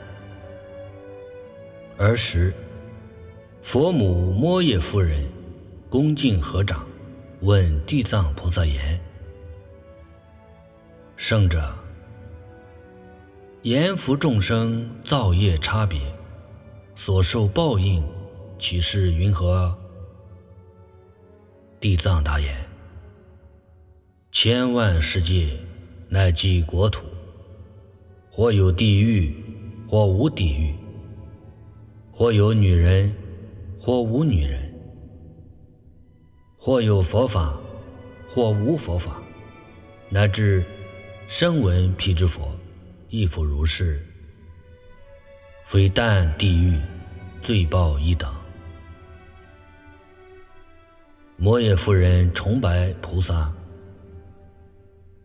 [1.98, 2.54] 儿时，
[3.61, 5.28] 佛母摩耶夫人
[5.90, 6.87] 恭敬合掌，
[7.40, 9.00] 问地藏菩萨言
[11.16, 11.74] ：“圣者，
[13.62, 16.00] 阎浮众生造业差别，
[16.94, 18.00] 所受报应，
[18.61, 19.76] 岂是云何？”
[21.80, 22.56] 地藏答言
[24.30, 25.50] ：“千万世界，
[26.08, 27.04] 乃即国土，
[28.30, 29.34] 或有地狱，
[29.88, 30.72] 或无地狱。”
[32.18, 33.14] 或有女人，
[33.78, 34.59] 或无女人；
[36.57, 37.57] 或有佛法，
[38.28, 39.22] 或无佛法，
[40.09, 40.64] 乃至
[41.28, 42.50] 声闻辟支佛，
[43.09, 44.02] 亦复如是。
[45.68, 46.76] 非但地狱，
[47.40, 48.28] 罪报一等。
[51.37, 53.54] 摩耶夫人崇拜菩萨，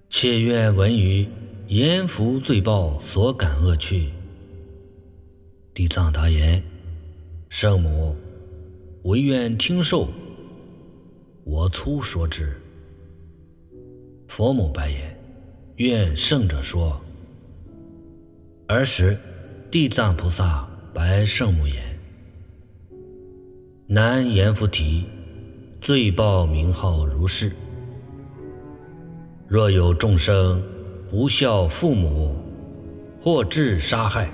[0.09, 1.27] 切愿闻于
[1.69, 4.11] 阎浮罪报所感恶趣。
[5.73, 6.63] 地藏答言。
[7.55, 8.15] 圣母，
[9.03, 10.07] 唯愿听受。
[11.43, 12.51] 我粗说之。
[14.27, 15.15] 佛母白言
[15.77, 16.99] ：“愿圣者说。”
[18.69, 19.15] 尔时，
[19.69, 21.75] 地藏菩萨白圣母言
[23.85, 25.05] ：“南阎浮提，
[25.79, 27.51] 罪报名号如是。
[29.47, 30.59] 若有众生
[31.07, 32.35] 不孝父母，
[33.21, 34.27] 或致杀害，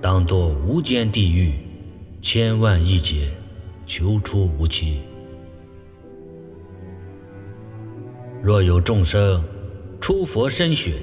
[0.00, 1.54] 当堕无间地狱。”
[2.28, 3.28] 千万亿劫，
[3.86, 4.98] 求出无期。
[8.42, 9.40] 若有众生
[10.00, 10.94] 出佛身血，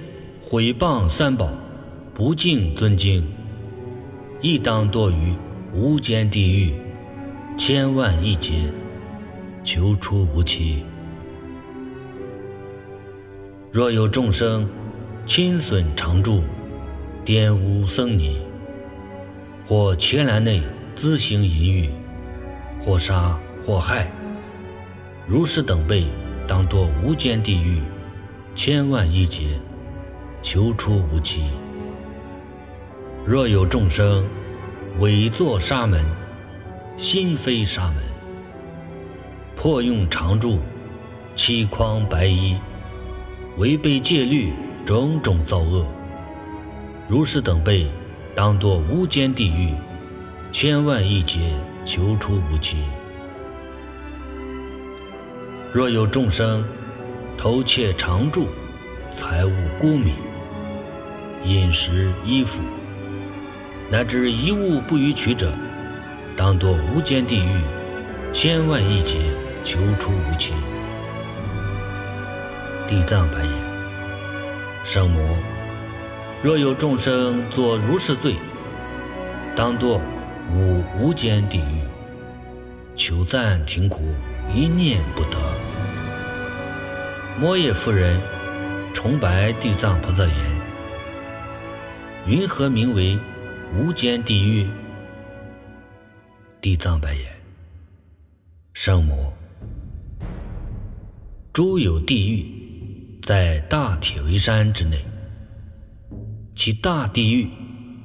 [0.41, 1.49] 毁谤三宝，
[2.13, 3.25] 不敬尊经，
[4.41, 5.33] 亦当堕于
[5.73, 6.73] 无间地狱，
[7.57, 8.69] 千万亿劫，
[9.63, 10.83] 求出无期。
[13.71, 14.67] 若有众生
[15.25, 16.43] 亲损常住，
[17.23, 18.41] 玷污僧尼，
[19.65, 20.61] 或伽蓝内。
[20.95, 21.89] 自行淫欲，
[22.79, 24.07] 或杀或害，
[25.27, 26.05] 如是等辈，
[26.47, 27.81] 当堕无间地狱，
[28.55, 29.59] 千万亿劫，
[30.41, 31.43] 求出无期。
[33.25, 34.23] 若有众生
[34.99, 36.05] 伪作沙门，
[36.97, 38.03] 心非沙门，
[39.55, 40.59] 破用常住，
[41.35, 42.55] 欺诳白衣，
[43.57, 44.53] 违背戒律，
[44.85, 45.85] 种种造恶，
[47.07, 47.87] 如是等辈，
[48.35, 49.73] 当堕无间地狱。
[50.53, 51.39] 千万亿劫，
[51.83, 52.77] 求出无期。
[55.73, 56.63] 若有众生
[57.35, 58.45] 偷窃常住，
[59.11, 60.13] 财物孤米、
[61.43, 62.61] 饮食衣服，
[63.89, 65.51] 乃至一物不予取者，
[66.37, 67.61] 当堕无间地狱，
[68.31, 69.21] 千万亿劫，
[69.65, 70.53] 求出无期。
[72.87, 73.51] 地藏白言：
[74.83, 75.35] 圣母，
[76.43, 78.35] 若有众生作如是罪，
[79.55, 79.99] 当堕。
[80.51, 81.81] 无无间地狱，
[82.95, 84.01] 求赞停苦，
[84.53, 85.37] 一念不得。
[87.39, 88.19] 摩耶夫人
[88.93, 90.35] 崇拜地藏菩萨言
[92.27, 93.17] ：“云何名为
[93.75, 94.67] 无间地狱？”
[96.61, 97.25] 地藏白言
[98.73, 99.33] ：“圣母，
[101.51, 105.03] 诸有地狱，在大铁围山之内，
[106.55, 107.49] 其大地狱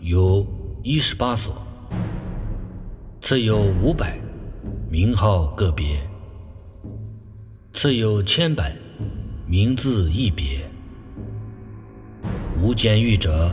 [0.01, 0.47] 有
[0.83, 1.61] 一十八所。”
[3.21, 4.19] 赐有五百，
[4.89, 5.99] 名号个别；
[7.75, 8.75] 赐有千百，
[9.47, 10.65] 名字一别。
[12.63, 13.53] 无间狱者，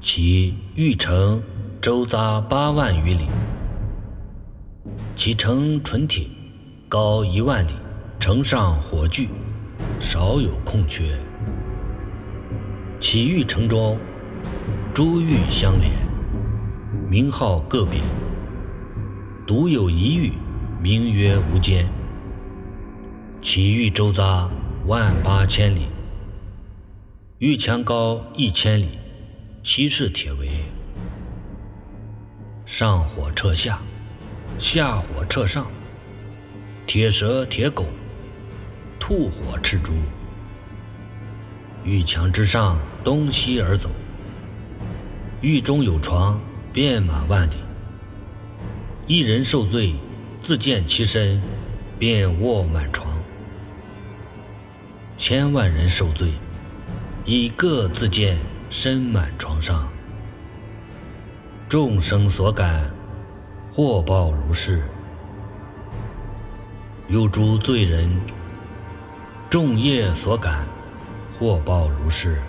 [0.00, 1.42] 其狱城
[1.80, 3.24] 周匝八万余里，
[5.16, 6.26] 其城纯铁，
[6.88, 7.72] 高一万里，
[8.20, 9.26] 城上火炬，
[9.98, 11.18] 少有空缺。
[13.00, 13.98] 其狱城中，
[14.94, 16.11] 珠玉相连。
[17.12, 18.00] 名号个别，
[19.46, 20.32] 独有一域，
[20.80, 21.86] 名曰无间。
[23.42, 24.48] 其域周匝
[24.86, 25.82] 万八千里，
[27.36, 28.88] 玉墙高一千里，
[29.62, 30.48] 其是铁围。
[32.64, 33.78] 上火彻下，
[34.58, 35.66] 下火彻上。
[36.86, 37.84] 铁蛇、铁狗，
[38.98, 39.92] 兔火赤猪。
[41.84, 43.90] 玉墙之上，东西而走。
[45.42, 46.40] 狱中有床，
[46.72, 47.54] 遍满万里。
[49.06, 49.94] 一人受罪，
[50.42, 51.38] 自见其身，
[51.98, 53.06] 便卧满床。
[55.18, 56.32] 千万人受罪，
[57.26, 58.38] 以各自见
[58.70, 59.86] 身满床上。
[61.68, 62.90] 众生所感，
[63.70, 64.82] 祸报如是。
[67.08, 68.08] 有诸罪人，
[69.50, 70.64] 众业所感，
[71.38, 72.40] 祸报如是。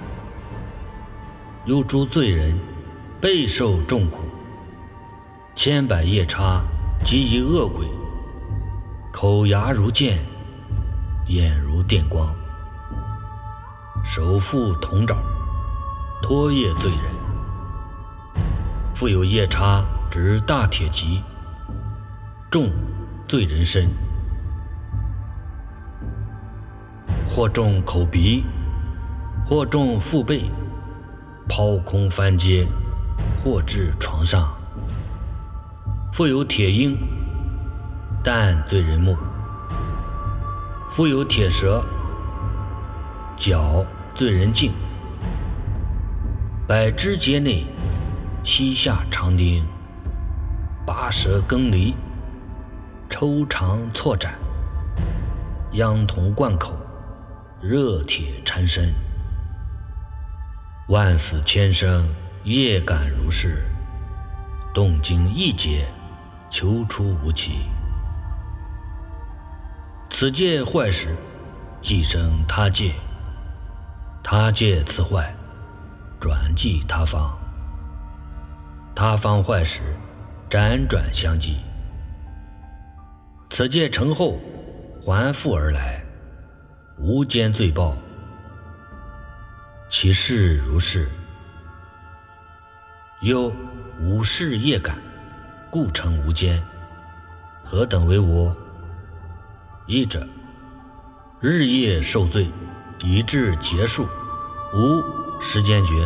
[1.66, 2.58] 有诸罪人。
[3.24, 4.18] 备受重苦，
[5.56, 6.62] 千百夜叉
[7.06, 7.88] 及一恶鬼，
[9.14, 10.20] 口牙如剑，
[11.28, 12.36] 眼如电光，
[14.04, 15.16] 手负铜爪，
[16.22, 18.44] 拖曳罪人。
[18.94, 21.24] 复有夜叉执大铁戟，
[22.52, 22.70] 重
[23.26, 23.88] 罪人身，
[27.30, 28.44] 或重口鼻，
[29.48, 30.44] 或重腹背，
[31.48, 32.68] 抛空翻阶。
[33.44, 34.48] 或至床上，
[36.14, 36.98] 复有铁鹰，
[38.24, 39.18] 但醉人目；
[40.90, 41.84] 复有铁蛇，
[43.36, 43.86] 脚
[44.16, 44.72] 醉人颈。
[46.66, 47.66] 百枝节内，
[48.46, 49.66] 膝下长钉，
[50.86, 51.94] 拔舌更离，
[53.10, 54.36] 抽肠错斩，
[55.74, 56.72] 秧铜贯口，
[57.62, 58.94] 热铁缠身，
[60.88, 62.08] 万死千生。
[62.46, 63.64] 业感如是，
[64.74, 65.88] 动经一劫，
[66.50, 67.60] 求出无期。
[70.10, 71.16] 此界坏时，
[71.82, 72.92] 即生他界；
[74.22, 75.34] 他界此坏，
[76.20, 77.34] 转即他方。
[78.94, 79.82] 他方坏时，
[80.50, 81.60] 辗转相继。
[83.50, 84.38] 此界成后，
[85.02, 86.04] 还复而来，
[86.98, 87.96] 无间罪报。
[89.90, 91.08] 其事如是。
[93.24, 93.54] 又
[94.02, 94.98] 无事业感，
[95.72, 96.62] 故成无间。
[97.64, 98.54] 何等为无？
[99.86, 100.28] 一者，
[101.40, 102.50] 日夜受罪，
[103.02, 104.06] 以至结束，
[104.74, 105.02] 无
[105.40, 106.06] 时间觉，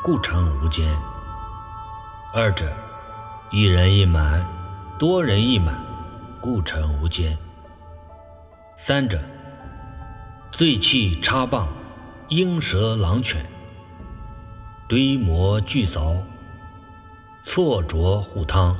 [0.00, 0.88] 故成无间。
[2.32, 2.72] 二者，
[3.50, 4.46] 一人一满，
[4.96, 5.74] 多人一满，
[6.40, 7.36] 故成无间。
[8.76, 9.20] 三者，
[10.52, 11.66] 醉气插棒，
[12.28, 13.44] 鹰蛇狼犬，
[14.86, 16.22] 堆磨巨凿。
[17.46, 18.74] 错着护汤，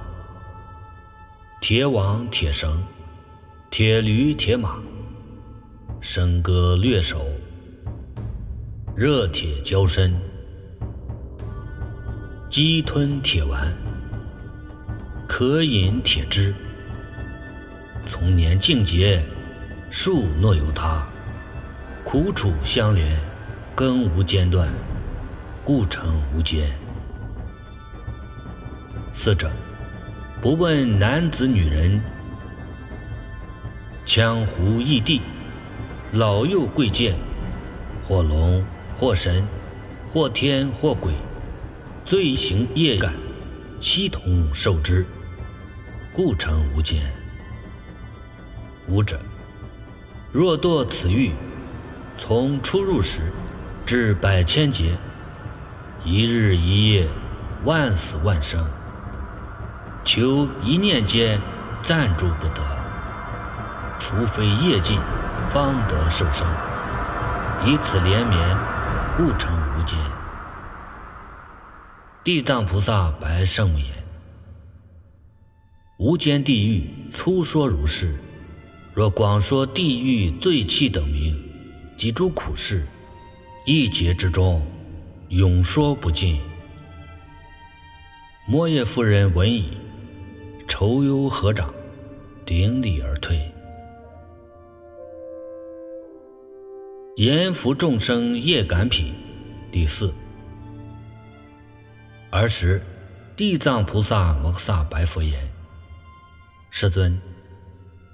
[1.60, 2.82] 铁网铁绳，
[3.70, 4.78] 铁驴铁马，
[6.00, 7.26] 笙歌掠手，
[8.96, 10.16] 热铁交身，
[12.48, 13.70] 鸡吞铁丸，
[15.28, 16.52] 渴饮铁汁。
[18.06, 19.22] 从年境劫，
[19.90, 21.06] 树若有他，
[22.02, 23.14] 苦楚相连，
[23.76, 24.68] 根无间断，
[25.62, 26.66] 故成无间。
[29.16, 29.48] 四者，
[30.42, 32.00] 不问男子女人，
[34.04, 35.22] 江湖异地，
[36.12, 37.14] 老幼贵贱，
[38.06, 38.62] 或龙
[38.98, 39.42] 或神，
[40.12, 41.12] 或天或鬼，
[42.04, 43.14] 罪行业感，
[43.80, 45.06] 悉同受之，
[46.12, 47.00] 故成无间。
[48.88, 49.18] 五者，
[50.32, 51.30] 若堕此狱，
[52.18, 53.32] 从出入时
[53.86, 54.96] 至百千劫，
[56.04, 57.08] 一日一夜，
[57.64, 58.62] 万死万生。
[60.04, 61.40] 求一念间
[61.82, 62.62] 暂住不得，
[63.98, 65.00] 除非业尽，
[65.50, 66.46] 方得受生。
[67.66, 68.56] 以此连绵，
[69.16, 69.98] 故成无间。
[72.22, 73.86] 地藏菩萨白圣言：
[75.98, 78.14] 无间地狱粗说如是，
[78.92, 81.34] 若广说地狱罪气等名
[81.96, 82.86] 及诸苦事，
[83.64, 84.62] 一劫之中，
[85.30, 86.38] 永说不尽。
[88.46, 89.78] 摩耶夫人闻已。
[90.76, 91.72] 愁忧合掌，
[92.44, 93.40] 顶礼而退。
[97.14, 99.14] 言服众生业感品
[99.70, 100.12] 第四。
[102.32, 102.82] 儿时，
[103.36, 105.48] 地藏菩萨摩诃萨白佛言
[106.70, 107.16] ：“世尊，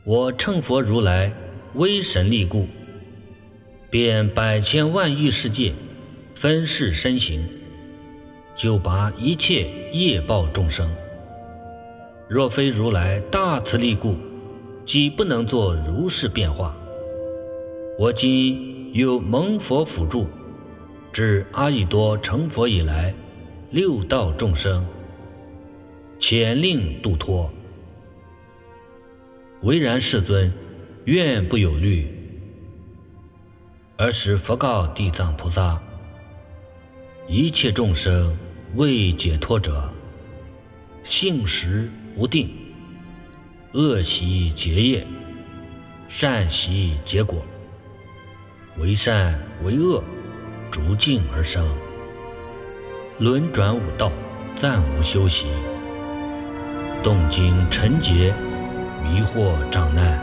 [0.04, 1.32] 我乘佛如来
[1.76, 2.66] 威神力故，
[3.88, 5.72] 遍百千万亿世界，
[6.34, 7.42] 分世身形，
[8.54, 10.86] 就拔一切业报众生。”
[12.30, 14.14] 若非如来大慈力故，
[14.86, 16.72] 即不能作如是变化。
[17.98, 20.28] 我今有蒙佛辅助，
[21.12, 23.12] 至阿逸多成佛以来，
[23.72, 24.86] 六道众生，
[26.20, 27.50] 前令度脱。
[29.62, 30.52] 唯然世尊，
[31.06, 32.06] 愿不有虑。
[33.96, 35.82] 而时佛告地藏菩萨：
[37.26, 38.32] 一切众生
[38.76, 39.92] 未解脱者，
[41.02, 42.50] 性时无定，
[43.72, 45.06] 恶习结业，
[46.08, 47.44] 善习结果。
[48.78, 50.02] 为善为恶，
[50.70, 51.66] 逐境而生，
[53.18, 54.10] 轮转五道，
[54.56, 55.46] 暂无休息。
[57.02, 58.34] 动经沉劫，
[59.02, 60.22] 迷惑障难，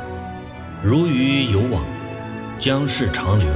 [0.84, 1.84] 如鱼游网，
[2.60, 3.48] 将世长流，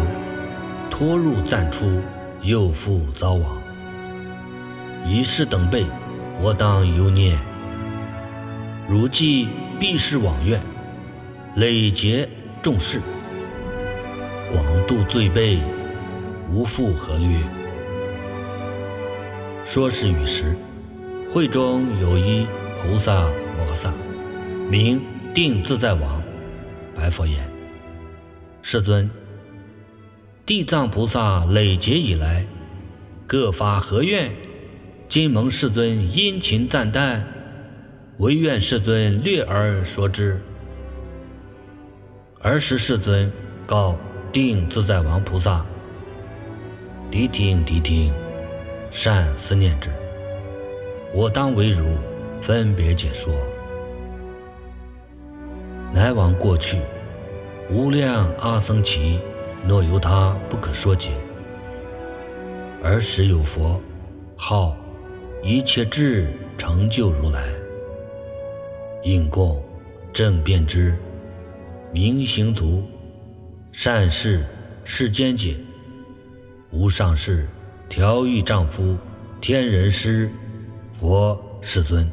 [0.90, 2.02] 拖入暂出，
[2.42, 3.62] 又复遭往。
[5.06, 5.86] 一世等辈，
[6.42, 7.38] 我当犹念。
[8.92, 9.48] 如既
[9.80, 10.62] 必是往愿，
[11.56, 12.28] 累劫
[12.62, 13.00] 众事。
[14.52, 15.60] 广度罪辈，
[16.52, 17.38] 无复何虑。
[19.64, 20.58] 说是语时，
[21.34, 22.46] 会中有一
[22.84, 23.14] 菩萨
[23.58, 23.94] 摩诃萨，
[24.70, 25.00] 名
[25.34, 26.22] 定自在王，
[26.94, 27.50] 白佛言
[28.62, 29.10] ：“世尊，
[30.46, 32.46] 地藏菩萨累劫以来，
[33.26, 34.30] 各发何愿？
[35.08, 37.26] 今蒙世尊殷勤赞叹，
[38.18, 40.40] 唯愿世尊略而说之。”
[42.42, 43.32] 尔时世尊
[43.66, 43.98] 告。
[44.34, 45.62] 定自在王菩萨，
[47.12, 48.14] 谛听谛听，
[48.90, 49.90] 善思念之。
[51.14, 51.98] 我当为汝
[52.42, 53.34] 分别解说。
[55.94, 56.80] 乃往过去，
[57.70, 59.20] 无量阿僧祇，
[59.68, 61.12] 若由他不可说解。
[62.82, 63.82] 尔时有佛，
[64.38, 64.78] 号
[65.44, 67.50] 一切智成就如来，
[69.04, 69.64] 应供
[70.14, 70.96] 正遍知，
[71.92, 72.84] 明行足。
[73.72, 74.46] 善事
[74.84, 75.56] 世间解，
[76.72, 77.48] 无上士
[77.88, 78.98] 调御丈夫，
[79.40, 80.30] 天人师，
[81.00, 82.06] 佛世尊。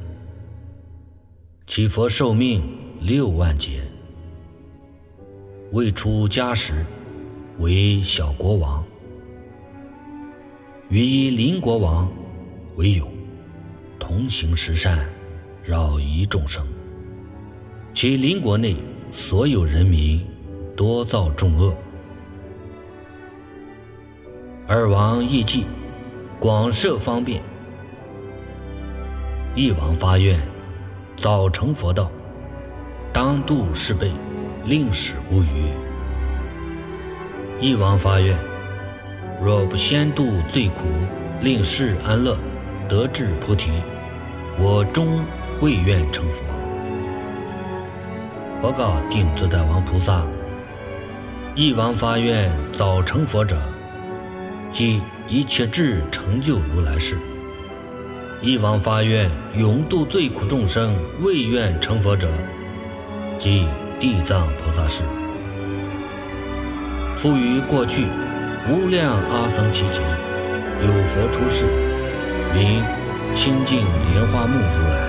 [1.67, 2.63] 其佛寿命
[3.01, 3.83] 六万劫，
[5.73, 6.87] 未出家时
[7.59, 8.85] 为小国王，
[10.89, 12.09] 与一邻国王
[12.77, 13.07] 为友，
[13.99, 15.05] 同行十善，
[15.65, 16.65] 扰夷众生。
[18.01, 18.77] 其邻国内
[19.11, 20.25] 所有人民。
[20.77, 21.75] 多造众恶，
[24.69, 25.67] 二王亦计，
[26.39, 27.43] 广设方便。
[29.57, 30.39] 一王发愿，
[31.17, 32.09] 早成佛道，
[33.13, 34.13] 当度世辈，
[34.65, 35.69] 令使无余。
[37.61, 38.39] 一王发愿，
[39.43, 40.85] 若不先度罪苦，
[41.43, 42.39] 令世安乐，
[42.89, 43.73] 得至菩提，
[44.57, 45.21] 我终
[45.61, 46.48] 未愿成佛。
[48.61, 50.23] 佛告定自在王菩萨。
[51.55, 53.57] 一王发愿早成佛者，
[54.73, 57.15] 即一切智成就如来事；
[58.43, 60.93] 一王发愿永度罪苦众生
[61.23, 62.29] 未愿成佛者，
[63.39, 63.65] 即
[64.01, 65.03] 地藏菩萨事。
[67.17, 68.07] 复于过去
[68.69, 70.01] 无量阿僧祇劫，
[70.83, 71.65] 有佛出世，
[72.55, 72.83] 名
[73.37, 73.79] 清净
[74.13, 75.09] 莲花目如来，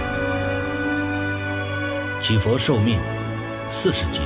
[2.21, 2.97] 其佛寿命
[3.69, 4.21] 四十劫。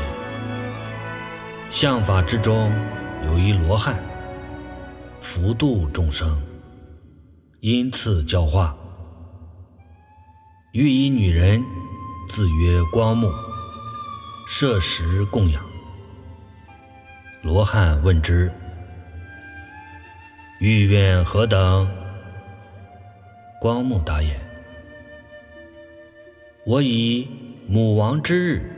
[1.70, 2.72] 相法之中
[3.26, 4.00] 有一罗汉，
[5.22, 6.42] 福度众生，
[7.62, 8.76] 因次教化，
[10.72, 11.64] 欲以女人，
[12.30, 13.30] 自曰光目，
[14.48, 15.64] 设食供养。
[17.42, 18.52] 罗汉问之：
[20.60, 21.88] 欲愿何等？
[23.60, 24.40] 光目答言：
[26.66, 27.28] 我以
[27.68, 28.73] 母亡之日，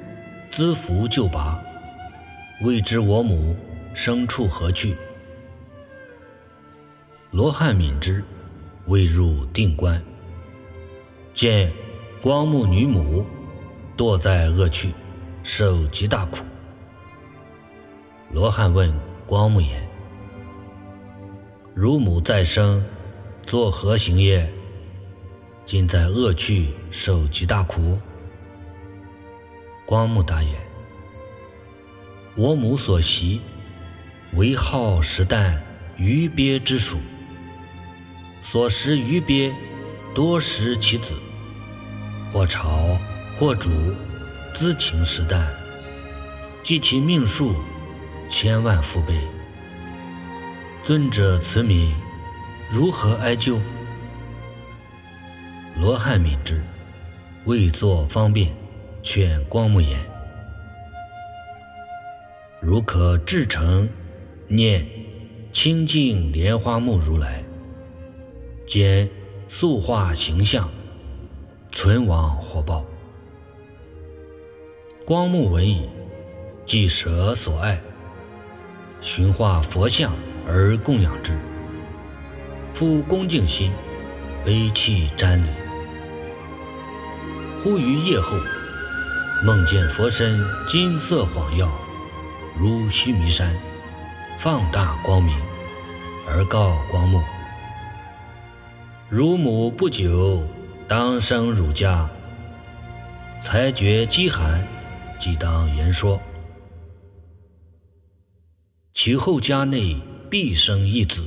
[0.55, 1.61] 资福就拔。
[2.61, 3.53] 未知我母
[3.93, 4.95] 生处何去？
[7.31, 8.23] 罗汉敏之，
[8.85, 10.01] 未入定观，
[11.33, 11.69] 见
[12.21, 13.25] 光目女母
[13.97, 14.93] 堕在恶趣，
[15.43, 16.37] 受极大苦。
[18.31, 18.97] 罗汉问
[19.27, 19.85] 光目言
[21.75, 22.81] ：“汝母再生，
[23.43, 24.49] 作何行业？
[25.65, 27.97] 今在恶趣受极大苦？”
[29.85, 30.53] 光目答言。
[32.35, 33.39] 我母所习，
[34.33, 35.57] 为好食啖
[35.95, 36.97] 鱼鳖之属。
[38.43, 39.53] 所食鱼鳖，
[40.13, 41.15] 多食其子，
[42.33, 42.97] 或炒
[43.39, 43.69] 或煮，
[44.53, 45.45] 滋情食啖。
[46.63, 47.53] 即其命数，
[48.27, 49.13] 千万复倍。
[50.83, 51.91] 尊者慈悯，
[52.71, 53.59] 如何哀救？
[55.79, 56.61] 罗汉敏之，
[57.45, 58.51] 为作方便，
[59.05, 59.99] 劝光目言。
[62.59, 63.87] 如可至诚
[64.47, 64.83] 念
[65.51, 67.43] 清净莲花目如来，
[68.67, 69.07] 兼
[69.47, 70.67] 塑化形象，
[71.71, 72.83] 存亡活报。
[75.05, 75.87] 光目闻已，
[76.65, 77.79] 即舍所爱，
[79.01, 80.11] 寻化佛像
[80.47, 81.37] 而供养之。
[82.73, 83.71] 复恭敬心，
[84.43, 85.49] 悲泣瞻礼。
[87.63, 88.35] 忽于夜后，
[89.45, 91.69] 梦见佛身金色晃耀，
[92.57, 93.55] 如须弥山，
[94.39, 95.37] 放大光明，
[96.27, 97.21] 而告光目：
[99.07, 100.43] 汝母不久
[100.87, 102.09] 当生汝家，
[103.39, 104.67] 才觉饥寒，
[105.19, 106.19] 即当言说。
[108.95, 109.95] 其后家内
[110.27, 111.23] 必生一子。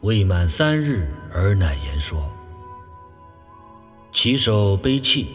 [0.00, 2.32] 未满三日，而乃言说。
[4.10, 5.26] 其手悲泣，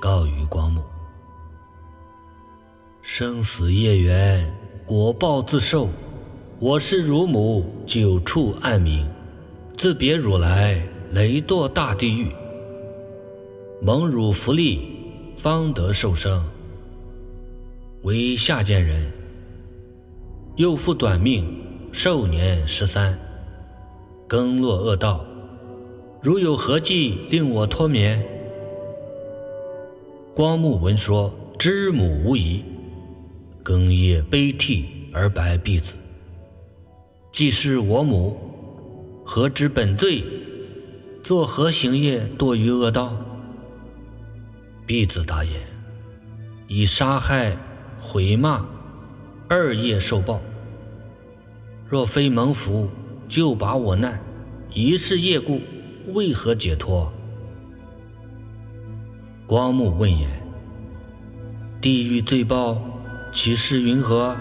[0.00, 0.82] 告于光目：
[3.06, 4.50] 生死业缘，
[4.86, 5.90] 果报自受。
[6.58, 9.04] 我是汝母，久处暗冥，
[9.76, 12.32] 自别汝来，雷堕大地狱。
[13.82, 14.88] 蒙汝福利，
[15.36, 16.42] 方得受生。
[18.04, 19.12] 为下贱人，
[20.56, 21.44] 又复短命，
[21.92, 23.16] 寿年十三。
[24.26, 25.22] 更落恶道，
[26.22, 28.24] 如有何计令我脱眠？
[30.34, 32.64] 光目闻说，知母无疑，
[33.64, 35.96] 更夜悲涕而白婢子
[37.32, 38.38] ：“既是我母，
[39.24, 40.22] 何知本罪？
[41.22, 43.16] 作何行业堕于恶道？”
[44.86, 45.60] 婢子答言
[46.68, 47.56] ：“以杀害、
[47.98, 48.64] 毁骂，
[49.48, 50.40] 二业受报。
[51.88, 52.88] 若非蒙福。”
[53.26, 54.22] 就把我难，
[54.74, 55.58] 一世业故，
[56.12, 57.10] 为何解脱？
[59.46, 60.28] 光目问言：
[61.80, 62.78] 地狱罪报，
[63.34, 64.36] 其事云何？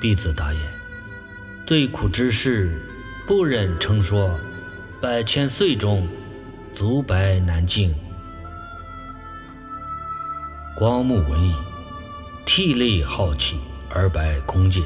[0.00, 0.62] 弟子答言：
[1.66, 2.80] 最苦之事，
[3.26, 4.38] 不忍称说，
[5.00, 6.06] 百千岁中，
[6.72, 7.92] 足白难尽。
[10.76, 11.52] 光目闻已，
[12.46, 13.58] 涕泪好奇，
[13.90, 14.84] 而白空见。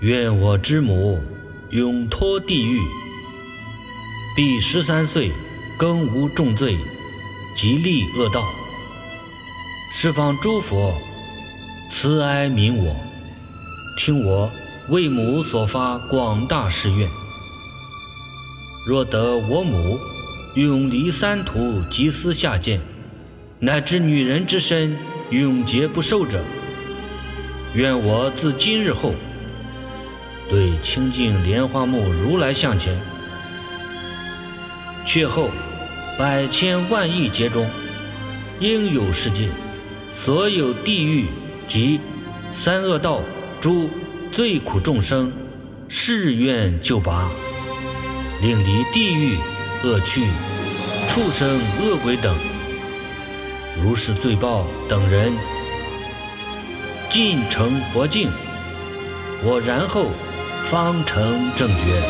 [0.00, 1.22] 愿我之母
[1.70, 2.80] 永脱地狱，
[4.34, 5.30] 必十三岁
[5.78, 6.76] 更无重罪，
[7.56, 8.42] 即立恶道。
[10.00, 10.94] 十方诸佛
[11.90, 12.94] 慈哀悯我，
[13.96, 14.48] 听我
[14.90, 17.08] 为母所发广大誓愿。
[18.86, 19.98] 若得我母
[20.54, 22.80] 永离三途，及思下贱，
[23.58, 24.96] 乃至女人之身
[25.30, 26.44] 永劫不受者，
[27.74, 29.12] 愿我自今日后。
[30.48, 32.96] 对清净莲花目如来向前，
[35.04, 35.50] 却后
[36.16, 37.68] 百千万亿劫中，
[38.60, 39.48] 应有世界，
[40.20, 41.26] 所有地狱
[41.68, 42.00] 及
[42.52, 43.20] 三恶道
[43.60, 43.88] 诸
[44.32, 45.32] 罪苦众生，
[45.88, 47.30] 誓愿救拔，
[48.42, 49.38] 令离地狱
[49.84, 50.26] 恶趣、
[51.08, 51.48] 畜生
[51.80, 52.36] 恶鬼等，
[53.82, 55.32] 如是罪报等人，
[57.08, 58.28] 尽成佛境。
[59.44, 60.10] 我然后。
[60.64, 62.02] 方成正觉，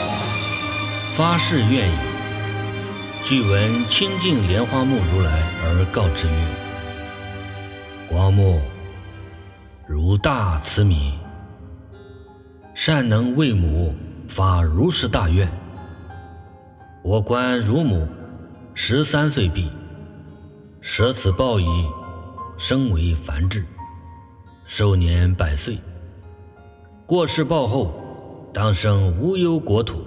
[1.15, 1.93] 发誓愿意。
[3.25, 6.33] 具闻清净莲花目如来而告之曰
[8.09, 8.59] ：“光目，
[9.87, 11.13] 如大慈悯，
[12.75, 13.95] 善能为母
[14.27, 15.49] 发如是大愿。
[17.03, 18.09] 我观汝母
[18.75, 19.71] 十三岁毕，
[20.81, 21.87] 舍此报已，
[22.57, 23.65] 生为凡智，
[24.65, 25.79] 寿年百岁。
[27.07, 28.05] 过世报后。”
[28.51, 30.03] 当生无忧国土，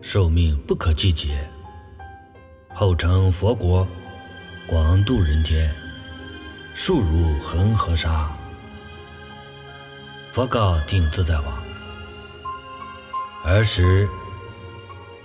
[0.00, 1.46] 寿命不可计劫。
[2.74, 3.86] 后成佛国，
[4.66, 5.70] 广度人天，
[6.82, 8.34] 数如恒河沙。
[10.32, 11.62] 佛告定自在王：
[13.44, 14.08] 儿时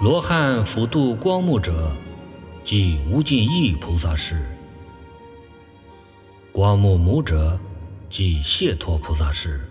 [0.01, 1.95] 罗汉辅度光目者，
[2.62, 4.36] 即无尽意菩萨师；
[6.51, 7.58] 光目母者，
[8.10, 9.62] 即解脱菩萨师。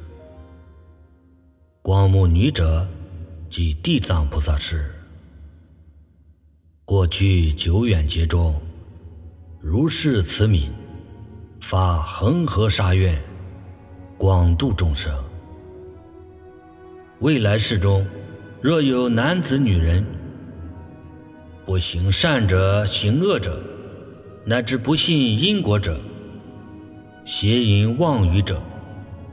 [1.83, 2.89] 光目女者，
[3.51, 4.91] 即地藏菩萨是。
[6.87, 8.59] 过去久远劫中，
[9.61, 10.71] 如是慈悯，
[11.67, 13.19] 发恒河沙愿，
[14.19, 15.11] 广度众生。
[17.21, 18.07] 未来世中，
[18.61, 20.05] 若有男子女人，
[21.65, 23.59] 不行善者，行恶者，
[24.45, 25.99] 乃至不信因果者，
[27.25, 28.61] 邪淫妄语者，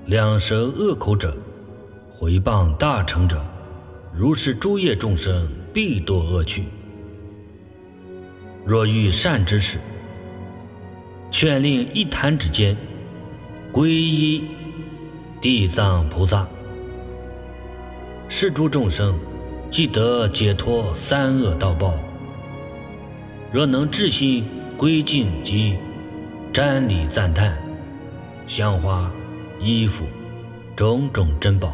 [0.06, 1.36] 两舌恶口者。
[2.18, 3.44] 回谤大成者，
[4.14, 6.64] 如是诸业众生必堕恶趣。
[8.64, 9.78] 若遇善之事，
[11.32, 12.76] 劝令一弹指间，
[13.72, 14.44] 皈依
[15.40, 16.46] 地藏菩萨，
[18.28, 19.18] 是诸众生
[19.70, 21.98] 即得解脱三恶道报。
[23.50, 24.44] 若能至心
[24.76, 25.78] 归敬及
[26.54, 27.58] 瞻礼赞叹，
[28.46, 29.10] 香花、
[29.62, 30.04] 衣服、
[30.76, 31.74] 种种珍宝，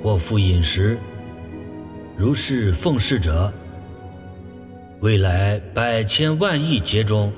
[0.00, 0.96] 或复饮食，
[2.16, 3.52] 如是奉事者，
[5.00, 7.32] 未来百千万亿劫中，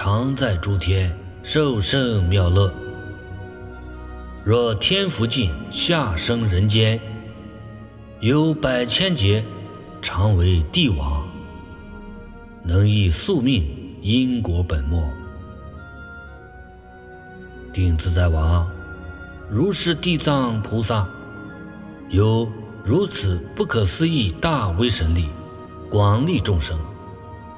[0.00, 1.12] 常在诸天。
[1.42, 2.72] 受胜妙乐。
[4.44, 7.00] 若天福尽，下生人间，
[8.20, 9.42] 有百千劫，
[10.00, 11.26] 常为帝王，
[12.62, 13.66] 能以宿命
[14.00, 15.02] 因果本末。
[17.72, 18.70] 定自在王，
[19.50, 21.08] 如是地藏菩萨，
[22.08, 22.48] 有
[22.84, 25.28] 如此不可思议大威神力，
[25.90, 26.78] 广利众生。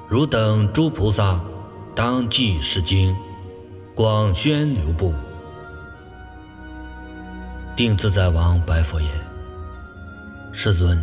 [0.09, 1.38] 汝等诸菩萨，
[2.03, 3.14] 当记是经。
[3.94, 5.12] 广宣流布，
[7.76, 9.11] 定自在王白佛言
[10.51, 10.98] ：“世尊，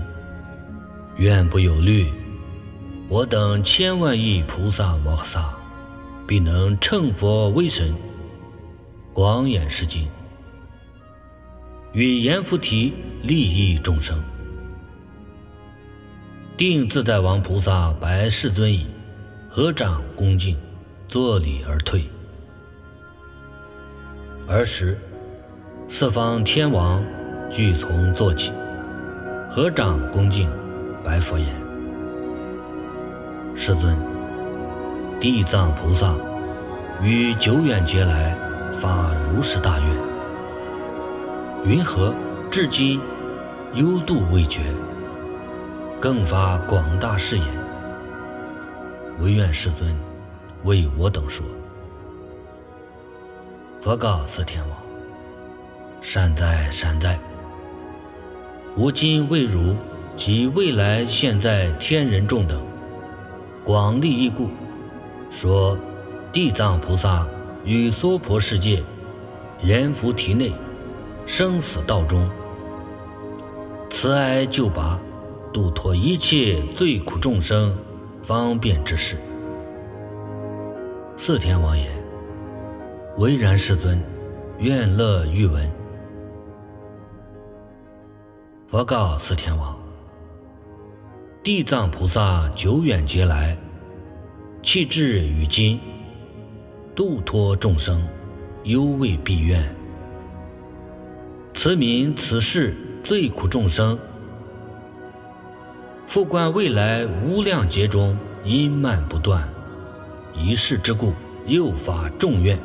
[1.17, 2.11] 愿不有虑，
[3.09, 5.53] 我等千万亿菩萨摩诃萨，
[6.25, 7.93] 必能乘佛威神，
[9.13, 10.07] 广演世经，
[11.93, 12.91] 与阎浮提
[13.21, 14.19] 利益众生。”
[16.57, 18.87] 定自在王菩萨白世尊已，
[19.47, 20.57] 合掌恭敬，
[21.07, 22.03] 作礼而退。
[24.45, 24.97] 儿时，
[25.87, 27.01] 四方天王
[27.49, 28.51] 俱从坐起，
[29.49, 30.49] 合掌恭敬，
[31.05, 31.47] 白佛言
[33.55, 33.97] ：“世尊，
[35.21, 36.13] 地藏菩萨
[37.01, 38.37] 于久远劫来
[38.73, 39.87] 发如是大愿，
[41.63, 42.13] 云何
[42.51, 42.99] 至今
[43.75, 44.61] 忧度未绝？
[46.01, 47.47] 更发广大誓言，
[49.19, 49.89] 唯愿世尊
[50.63, 51.45] 为我等说。”
[53.81, 54.77] 佛告四天王
[56.01, 57.17] ：“善哉善哉！
[58.75, 59.75] 吾今为汝
[60.15, 62.61] 及未来现在天人众等
[63.63, 64.49] 广利益故，
[65.31, 65.77] 说
[66.31, 67.25] 地藏菩萨
[67.63, 68.83] 与娑婆世界
[69.63, 70.51] 阎浮提内
[71.25, 72.29] 生死道中
[73.89, 74.99] 慈哀救拔、
[75.53, 77.75] 度脱一切罪苦众生
[78.21, 79.17] 方便之事。”
[81.19, 81.89] 四天王也。
[83.17, 83.99] 唯然，世尊，
[84.59, 85.67] 愿乐欲闻。
[88.67, 89.75] 佛告四天王：
[91.43, 93.57] 地藏菩萨久远劫来，
[94.61, 95.79] 弃智于今，
[96.95, 98.07] 度脱众生，
[98.63, 99.67] 犹未毕愿。
[101.55, 103.97] 慈悯此世最苦众生，
[106.05, 109.43] 复观未来无量劫中因慢不断，
[110.39, 111.13] 一事之故，
[111.45, 112.57] 又发众愿。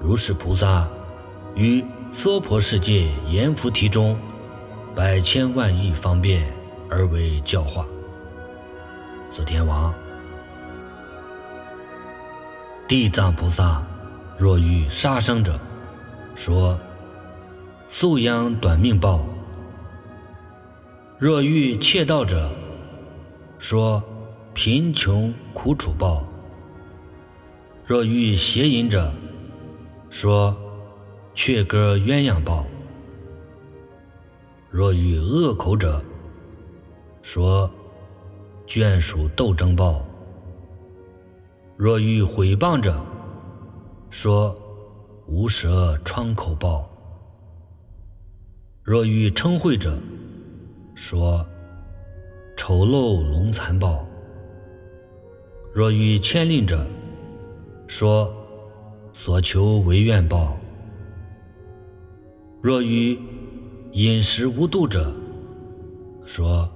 [0.00, 0.88] 如是菩萨
[1.54, 4.18] 于娑婆世界阎浮提中
[4.94, 6.52] 百千万亿方便
[6.88, 7.86] 而为教化。
[9.30, 9.94] 四天王，
[12.88, 13.82] 地藏菩萨
[14.36, 15.58] 若遇杀生者，
[16.34, 16.78] 说
[17.88, 19.20] 素殃短命报；
[21.18, 22.50] 若遇窃盗者，
[23.58, 24.02] 说
[24.52, 26.22] 贫穷苦楚报；
[27.86, 29.10] 若遇邪淫者，
[30.10, 30.54] 说
[31.34, 32.66] ：“却割鸳鸯报。
[34.68, 36.02] 若遇恶口者，
[37.22, 37.70] 说
[38.66, 40.04] 眷属斗争报。
[41.76, 43.00] 若遇毁谤者，
[44.10, 44.54] 说
[45.26, 46.86] 无舌疮口报。
[48.82, 49.96] 若遇称秽者，
[50.94, 51.46] 说
[52.56, 54.04] 丑陋龙残报。
[55.72, 56.86] 若遇牵令者，
[57.86, 58.32] 说。”
[59.12, 60.56] 所求为愿报。
[62.62, 63.18] 若遇
[63.92, 65.12] 饮食无度者，
[66.24, 66.66] 说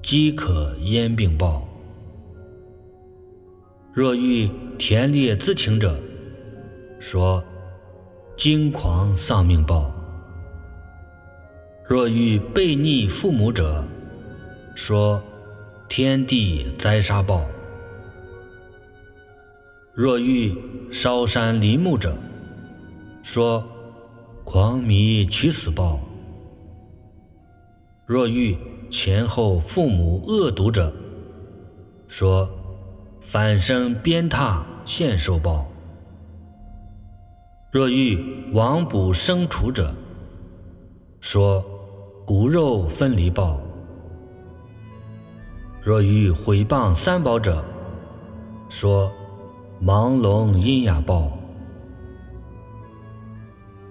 [0.00, 1.66] 饥渴焉病报；
[3.92, 5.98] 若遇田猎自情者，
[7.00, 7.42] 说
[8.36, 9.90] 惊狂丧命报；
[11.88, 13.84] 若遇背逆父母者，
[14.76, 15.20] 说
[15.88, 17.44] 天地灾杀报。
[19.94, 20.56] 若遇
[20.90, 22.16] 烧山林木者，
[23.22, 23.62] 说
[24.42, 25.98] 狂迷取死报；
[28.06, 28.56] 若遇
[28.88, 30.90] 前后父母恶毒者，
[32.08, 32.48] 说
[33.20, 35.66] 反生鞭挞现受报；
[37.70, 38.18] 若遇
[38.54, 39.92] 亡卜生除者，
[41.20, 41.62] 说
[42.24, 43.58] 骨肉分离报；
[45.82, 47.62] 若遇毁谤三宝者，
[48.70, 49.12] 说。
[49.84, 51.36] 盲聋阴哑报，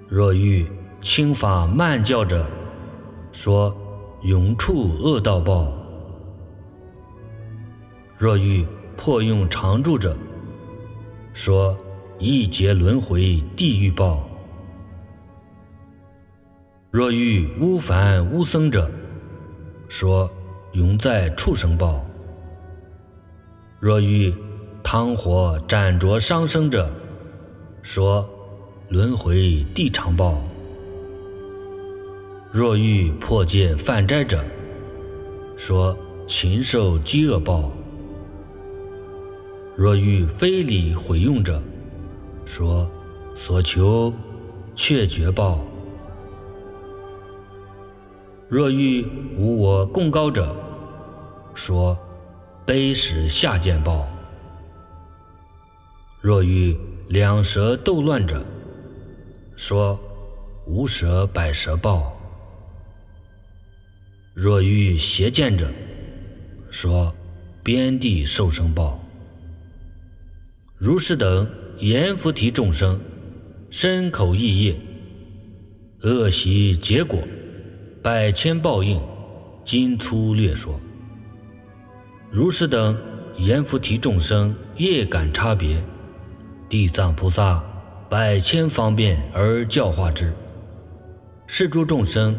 [0.08, 0.66] 若遇
[1.02, 2.46] 轻法慢教者，
[3.34, 3.76] 说
[4.22, 5.70] 永处恶道报；
[8.18, 8.66] 若遇
[8.96, 10.16] 破用常住者，
[11.34, 11.78] 说
[12.20, 14.20] 一劫轮回地狱报；
[16.90, 18.90] 若遇污凡污僧者，
[19.90, 20.32] 说
[20.72, 22.00] 永在畜生报；
[23.82, 24.34] 若遇
[24.84, 26.90] 汤火斩灼伤生者，
[27.82, 28.28] 说
[28.90, 30.42] 轮回地长报；
[32.52, 34.44] 若遇破戒犯斋者，
[35.56, 35.96] 说
[36.28, 37.72] 禽兽饥饿报；
[39.76, 41.62] 若遇非礼毁用者，
[42.44, 42.90] 说
[43.34, 44.12] 所求
[44.76, 45.60] 却绝报；
[48.50, 49.06] 若遇
[49.38, 50.54] 无我共高者，
[51.54, 51.98] 说
[52.66, 54.06] 卑使下贱报；
[56.22, 58.46] 若遇两舌斗乱者，
[59.56, 60.00] 说
[60.68, 62.14] 无舌百舌报；
[64.36, 65.68] 若遇邪见者，
[66.70, 67.12] 说
[67.64, 69.04] 边地受生报。
[70.78, 71.50] 如是等
[71.80, 73.00] 阎浮提众生，
[73.72, 74.76] 身口意业，
[76.04, 77.20] 恶习结果，
[78.04, 79.02] 百千报应，
[79.66, 80.80] 今粗略说。
[82.30, 82.96] 如是等
[83.40, 85.82] 阎浮提众生业感差别。
[86.72, 87.62] 地藏菩萨
[88.08, 90.32] 百千方便而教化之，
[91.46, 92.34] 是诸众生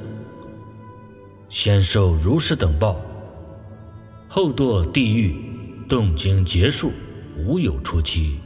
[1.51, 2.99] 先受如是等报，
[4.29, 5.37] 后堕地狱，
[5.87, 6.93] 动经结束，
[7.37, 8.39] 无有出期。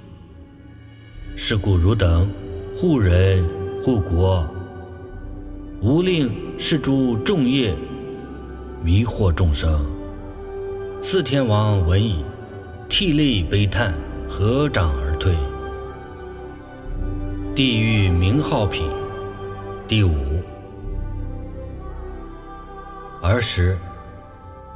[1.37, 2.29] 是故汝等
[2.77, 3.49] 护人
[3.81, 4.45] 护国，
[5.81, 6.29] 无令
[6.59, 7.73] 是诸众业
[8.83, 9.87] 迷惑众生。
[11.01, 12.25] 四天王闻已，
[12.89, 13.95] 涕泪悲叹，
[14.29, 15.33] 合掌而退。
[17.57, 18.87] 地狱名号品
[19.89, 20.43] 第五。
[23.23, 23.79] 儿时，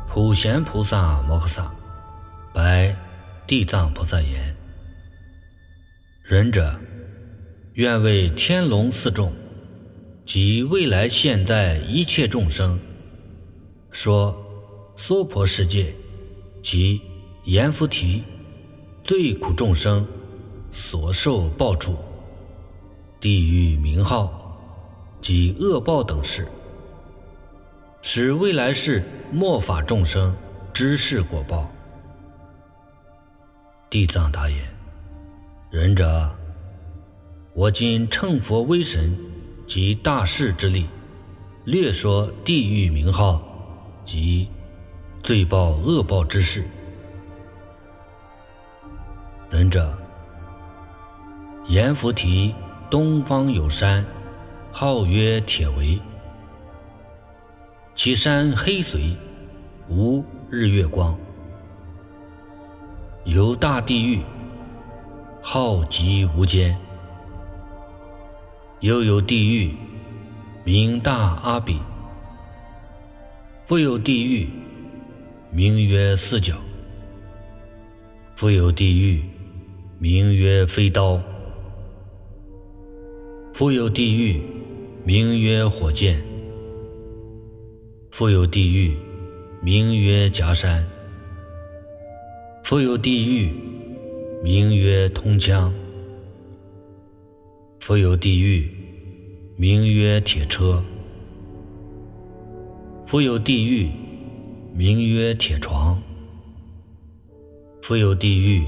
[0.09, 1.71] 普贤菩萨摩诃萨
[2.55, 2.97] 白
[3.47, 4.57] 地藏菩萨言
[6.25, 6.75] ：“仁者，
[7.75, 9.31] 愿为天龙四众
[10.25, 12.81] 及未来现在一切众生，
[13.91, 14.35] 说
[14.97, 15.93] 娑婆世界
[16.63, 17.03] 及
[17.45, 18.25] 阎浮提
[19.05, 20.09] 最苦众生
[20.73, 21.95] 所受报处。”
[23.21, 24.59] 地狱名号
[25.21, 26.49] 及恶报等事，
[28.01, 30.35] 使未来世末法众生
[30.73, 31.71] 知是果报。
[33.91, 34.59] 地藏答言
[35.71, 36.35] ：“仁者，
[37.53, 39.15] 我今乘佛威神
[39.67, 40.87] 及大势之力，
[41.65, 43.43] 略说地狱名号
[44.03, 44.49] 及
[45.23, 46.65] 罪报恶报之事。
[49.51, 49.95] 仁者，
[51.69, 52.55] 阎浮提。”
[52.91, 54.05] 东方有山，
[54.73, 55.97] 号曰铁围。
[57.95, 59.15] 其山黑邃，
[59.89, 61.17] 无日月光。
[63.23, 64.21] 有大地狱，
[65.41, 66.77] 浩极无间。
[68.81, 69.77] 又有地狱，
[70.65, 71.79] 名大阿鼻。
[73.67, 74.49] 复有地狱，
[75.53, 76.57] 名曰四角。
[78.35, 79.23] 复有地狱，
[80.01, 81.21] 名曰飞刀。
[83.61, 84.41] 复有地狱，
[85.05, 86.15] 名曰火箭；
[88.11, 88.97] 复有地狱，
[89.61, 90.83] 名曰夹山；
[92.65, 93.53] 复有地狱，
[94.43, 95.71] 名曰通枪；
[97.81, 98.67] 复有地狱，
[99.57, 100.83] 名曰铁车；
[103.05, 103.91] 复有地狱，
[104.73, 105.99] 名曰铁床；
[107.83, 108.65] 复有地狱，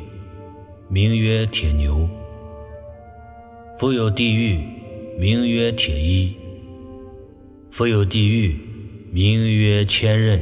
[0.91, 2.07] 名曰铁牛；
[3.79, 4.61] 复有地狱。
[5.19, 6.35] 名曰铁衣，
[7.71, 8.55] 复有地狱；
[9.13, 10.41] 名曰千仞，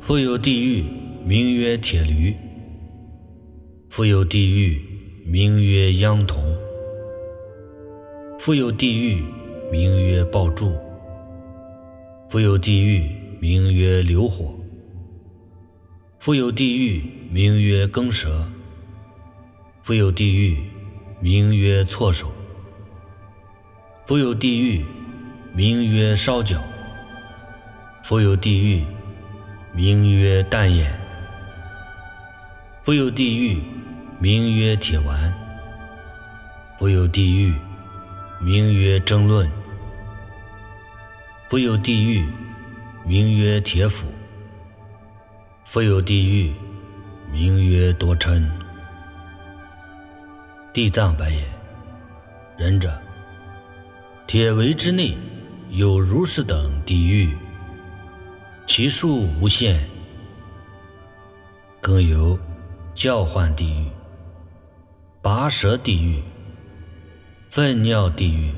[0.00, 0.84] 复有地狱；
[1.24, 2.34] 名曰铁驴，
[3.90, 4.80] 复有地狱；
[5.24, 6.42] 名曰秧童，
[8.38, 9.22] 复有地狱；
[9.70, 10.72] 名曰爆柱，
[12.30, 13.02] 复有地狱；
[13.38, 14.58] 名曰流火，
[16.18, 18.48] 复有地狱；名曰耕蛇，
[19.82, 20.56] 复有地狱；
[21.20, 22.26] 名曰错手。
[24.08, 24.86] 复有地狱，
[25.52, 26.56] 名曰烧脚；
[28.02, 28.82] 复有地狱，
[29.74, 30.86] 名曰淡眼；
[32.82, 33.62] 复有地狱，
[34.18, 35.30] 名曰铁丸；
[36.78, 37.54] 复有地狱，
[38.40, 39.46] 名曰争论；
[41.50, 42.26] 复有地狱，
[43.04, 44.06] 名曰铁斧；
[45.66, 46.50] 复有地狱，
[47.30, 48.42] 名曰多嗔。
[50.72, 51.44] 地藏白言：
[52.56, 52.90] 仁者。
[54.28, 55.16] 铁围之内
[55.70, 57.34] 有如是等地狱，
[58.66, 59.80] 其数无限。
[61.80, 62.38] 更有
[62.94, 63.86] 叫唤地狱、
[65.22, 66.22] 拔舌地狱、
[67.48, 68.52] 粪尿地狱、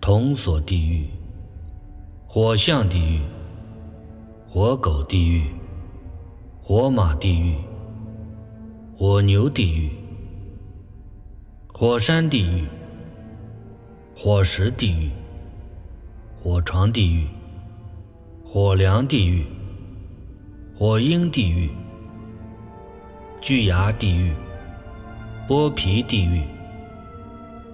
[0.00, 1.08] 铜锁地狱、
[2.26, 3.20] 火象地狱、
[4.48, 5.46] 火狗地狱、
[6.60, 7.54] 火马地狱、
[8.96, 9.92] 火牛地狱、
[11.72, 12.64] 火山地狱。
[14.16, 15.10] 火石地狱、
[16.40, 17.26] 火床地狱、
[18.44, 19.44] 火梁地狱、
[20.78, 21.68] 火鹰地狱、
[23.40, 24.32] 巨牙地狱、
[25.48, 26.40] 剥皮地狱、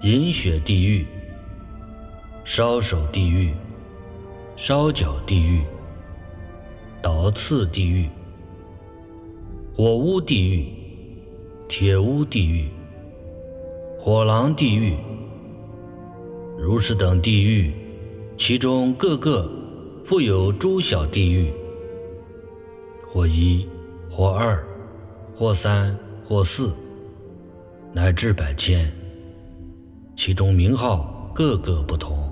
[0.01, 1.05] 饮血地狱、
[2.43, 3.53] 烧手地狱、
[4.55, 5.61] 烧脚地狱、
[7.03, 8.09] 倒刺地狱、
[9.77, 10.73] 火屋地狱、
[11.69, 12.67] 铁屋地狱、
[13.99, 14.97] 火狼地狱。
[16.63, 17.73] 如是等地狱，
[18.37, 19.49] 其中各个
[20.05, 21.51] 复有诸小地狱，
[23.03, 23.67] 或一，
[24.11, 24.63] 或二，
[25.33, 26.71] 或三，或四，
[27.91, 28.87] 乃至百千。
[30.15, 32.31] 其中名号各个不同。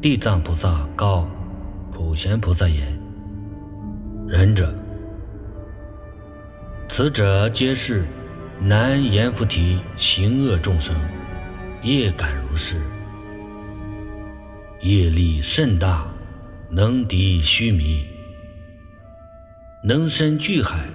[0.00, 1.26] 地藏菩萨告
[1.90, 2.96] 普贤菩萨言
[4.28, 4.72] ：“仁者，
[6.88, 8.04] 此者皆是
[8.60, 10.94] 难言菩提行恶众生。”
[11.84, 12.80] 业感如是，
[14.80, 16.10] 业力甚大，
[16.70, 18.06] 能敌须弥，
[19.84, 20.88] 能深巨海，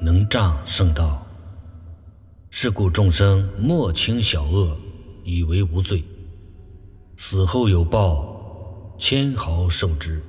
[0.00, 1.26] 能障圣道。
[2.48, 4.74] 是故众生莫轻小恶，
[5.24, 6.02] 以为无罪。
[7.18, 10.22] 死后有报，千毫受之。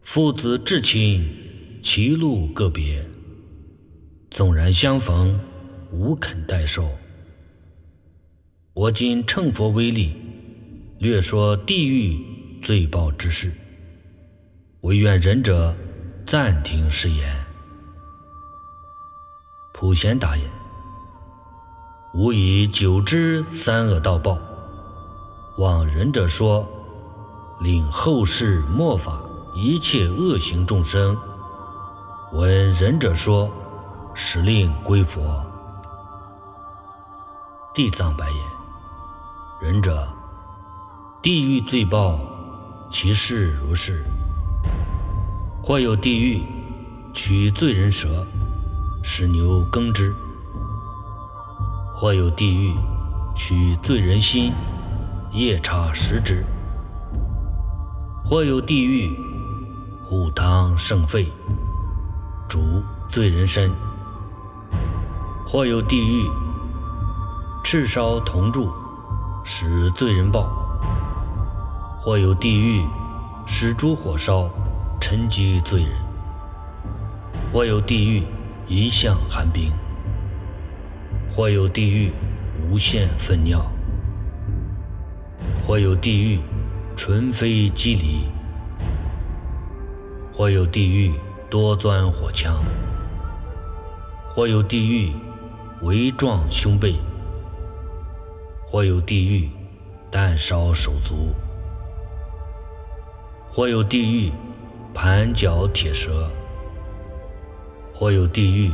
[0.00, 1.22] 父子至亲，
[1.82, 3.04] 其路各别，
[4.30, 5.38] 纵然相逢，
[5.92, 6.88] 无肯代受。
[8.78, 10.14] 我今乘佛威力，
[11.00, 12.16] 略说地狱
[12.62, 13.52] 罪报之事。
[14.82, 15.74] 唯愿仁者
[16.24, 17.44] 暂停誓言。
[19.74, 20.48] 普贤答言
[22.14, 24.38] ：“吾以久知三恶道报，
[25.56, 26.64] 望仁者说，
[27.60, 29.20] 令后世末法
[29.56, 31.18] 一切恶行众生，
[32.32, 33.50] 闻仁者说，
[34.14, 35.44] 使令归佛。”
[37.74, 38.47] 地藏白言。
[39.60, 40.08] 仁者，
[41.20, 42.20] 地狱罪报，
[42.92, 44.04] 其事如是：
[45.60, 46.40] 或有地狱
[47.12, 48.24] 取罪人舌，
[49.02, 50.12] 使牛耕之；
[51.96, 52.72] 或有地狱
[53.34, 54.52] 取罪人心，
[55.32, 56.44] 夜叉食之；
[58.24, 59.10] 或有地狱
[60.08, 61.32] 虎汤盛沸，
[62.48, 62.60] 煮
[63.08, 63.68] 罪人身；
[65.48, 66.30] 或有地狱
[67.64, 68.70] 赤烧铜柱。
[69.50, 70.46] 使罪人报，
[72.02, 72.84] 或有地狱
[73.46, 74.46] 使诸火烧，
[75.00, 75.90] 沉积罪人；
[77.50, 78.22] 或有地狱
[78.66, 79.72] 一向寒冰；
[81.34, 82.12] 或有地狱
[82.70, 83.60] 无限粪尿；
[85.66, 86.38] 或有地狱
[86.94, 88.30] 纯非机离；
[90.36, 91.14] 或有地狱
[91.48, 92.52] 多钻火枪；
[94.34, 95.10] 或有地狱
[95.80, 97.00] 围撞胸背。
[98.70, 99.48] 或有地狱，
[100.10, 101.14] 弹烧手足；
[103.50, 104.30] 或有地狱，
[104.92, 106.10] 盘脚铁蛇；
[107.94, 108.70] 或有地狱，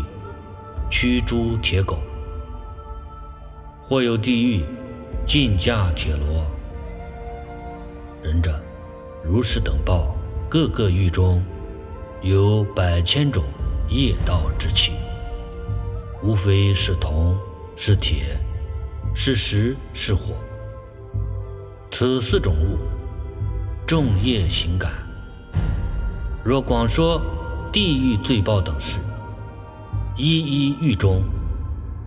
[0.90, 1.98] 驱猪铁狗；
[3.82, 4.64] 或有地狱，
[5.24, 6.44] 禁驾铁罗。
[8.20, 8.60] 仁者，
[9.22, 10.16] 如是等报，
[10.48, 11.40] 各个狱中
[12.20, 13.44] 有百千种
[13.88, 14.90] 业道之气，
[16.20, 17.38] 无非是铜，
[17.76, 18.36] 是铁。
[19.16, 20.34] 是石是火，
[21.92, 22.78] 此四种物，
[23.86, 24.90] 众业行感。
[26.44, 27.22] 若广说
[27.72, 28.98] 地狱罪报等事，
[30.16, 31.22] 一一狱中，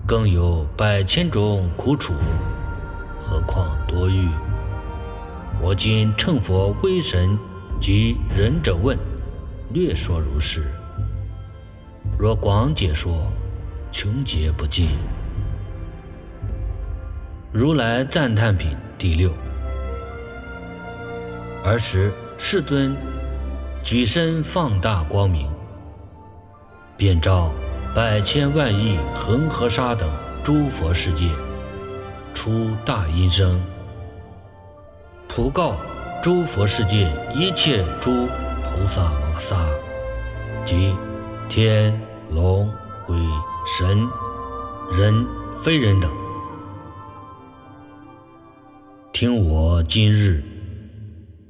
[0.05, 2.13] 更有百千种苦楚，
[3.21, 4.27] 何况多狱？
[5.61, 7.39] 我今乘佛威神
[7.79, 8.97] 及仁者问，
[9.71, 10.65] 略说如是。
[12.19, 13.31] 若广解说，
[13.91, 14.89] 穷劫不尽。
[17.53, 19.31] 如来赞叹品第六。
[21.63, 22.93] 儿时世尊
[23.81, 25.49] 举身放大光明，
[26.97, 27.49] 遍照
[27.95, 30.09] 百千万亿恒河沙等
[30.43, 31.29] 诸佛世界，
[32.33, 33.57] 出大音声，
[35.29, 35.77] 普告
[36.21, 39.65] 诸佛世界一切诸菩萨摩诃萨
[40.65, 40.93] 及
[41.47, 41.97] 天
[42.29, 42.69] 龙
[43.05, 43.15] 鬼
[43.65, 44.05] 神
[44.91, 45.25] 人
[45.57, 46.26] 非人等。
[49.19, 50.43] 听我今日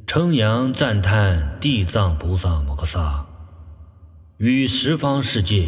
[0.06, 3.26] 称扬赞叹地藏菩萨摩诃萨，
[4.38, 5.68] 于十方世界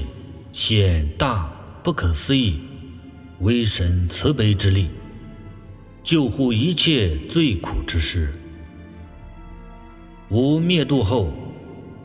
[0.53, 1.51] 显大
[1.83, 2.61] 不可思议
[3.41, 4.87] 威神慈悲之力，
[6.01, 8.33] 救护一切罪苦之事。
[10.29, 11.33] 吾灭度后，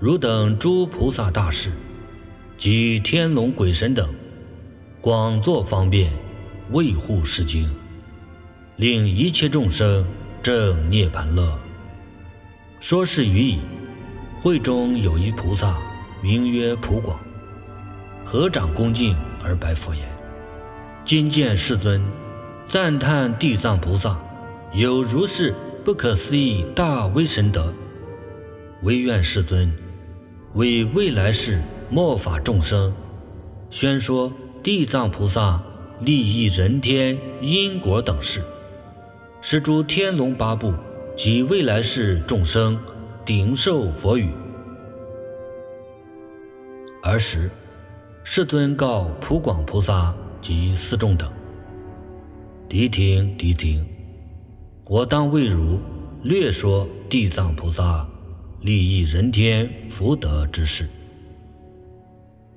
[0.01, 1.71] 汝等诸菩萨大士
[2.59, 4.13] 及天龙鬼神等，
[5.01, 6.11] 广作方便，
[6.73, 7.71] 维护世经。
[8.77, 10.05] 令一切众生
[10.43, 11.57] 正涅盘乐。
[12.81, 13.59] 说是语矣。
[14.43, 15.79] 会中有一菩萨，
[16.23, 17.19] 名曰普广，
[18.27, 20.05] 合掌恭敬而白佛言
[21.03, 21.99] ：“今见世尊，
[22.69, 24.21] 赞叹地藏菩萨
[24.75, 27.73] 有如是不可思议大威神德，
[28.83, 29.73] 唯愿世尊
[30.53, 32.95] 为未来世末法众生
[33.71, 34.31] 宣说
[34.63, 35.59] 地藏菩萨
[36.01, 38.43] 利益人天因果等事。”
[39.47, 40.73] 是诸天龙八部
[41.15, 42.81] 及未来世众生
[43.27, 44.31] 顶受佛语。
[47.03, 47.51] 尔时，
[48.23, 51.31] 世尊告普广菩萨及四众等
[52.71, 53.85] ：“谛听，谛听！
[54.87, 55.79] 我当为汝
[56.23, 58.09] 略说地藏菩萨
[58.63, 60.89] 利益人天福德之事。”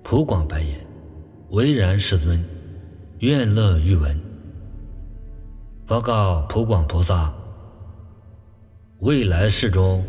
[0.03, 0.79] 普广白言
[1.51, 2.41] ：“唯然，世尊，
[3.19, 4.17] 愿乐欲闻。”
[5.87, 7.33] 报告普广菩萨：
[8.99, 10.03] 未来世中，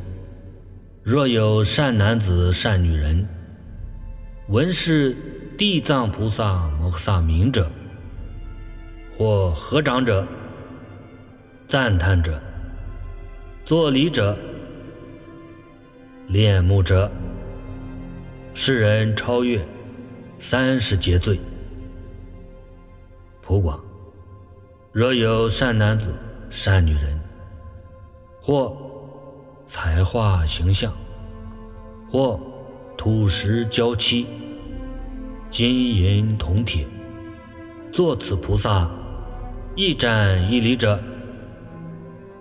[1.05, 3.25] 若有善男子、善女人，
[4.49, 5.15] 闻是
[5.57, 7.71] 地藏菩萨摩诃萨名者，
[9.17, 10.27] 或合掌者、
[11.69, 12.43] 赞叹者、
[13.63, 14.37] 作礼者、
[16.27, 17.09] 恋慕者，
[18.53, 19.65] 世人超越
[20.41, 21.39] 三十劫罪。
[23.41, 23.88] 普广。
[24.99, 26.13] 若有善男子、
[26.51, 27.21] 善女人，
[28.43, 28.77] 或
[29.65, 30.93] 才华形象，
[32.11, 32.41] 或
[32.97, 34.27] 土石交漆、
[35.51, 36.85] 金银铜铁，
[37.93, 38.91] 作此菩萨
[39.77, 41.01] 一瞻一礼者，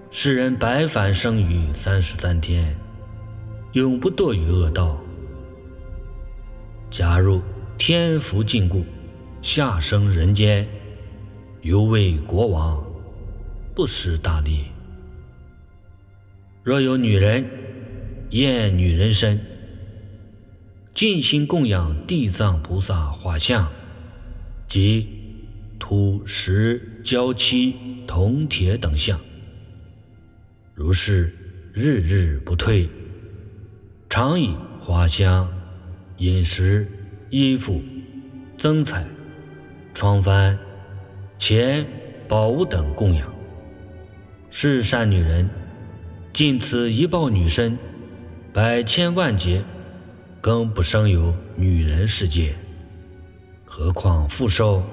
[0.09, 2.75] 世人百返生于三十三天，
[3.73, 4.97] 永不堕于恶道。
[6.89, 7.39] 假如
[7.77, 8.83] 天福尽故，
[9.43, 10.67] 下生人间。
[11.61, 12.83] 犹为国王，
[13.75, 14.65] 不失大利。
[16.63, 17.45] 若有女人
[18.29, 19.39] 厌女人身，
[20.93, 23.69] 尽心供养地藏菩萨画像
[24.67, 25.07] 及
[25.79, 29.19] 土石胶漆铜铁等像，
[30.73, 31.33] 如是
[31.73, 32.89] 日日不退，
[34.09, 35.47] 常以花香、
[36.17, 36.87] 饮食、
[37.29, 37.81] 衣服、
[38.57, 39.05] 增彩、
[39.93, 40.57] 窗幡。
[41.37, 41.85] 钱、
[42.27, 43.31] 宝物等供养，
[44.49, 45.47] 是善女人，
[46.33, 47.77] 尽此一报女身，
[48.51, 49.63] 百千万劫，
[50.41, 52.55] 更不生有女人世界，
[53.65, 54.83] 何况复受？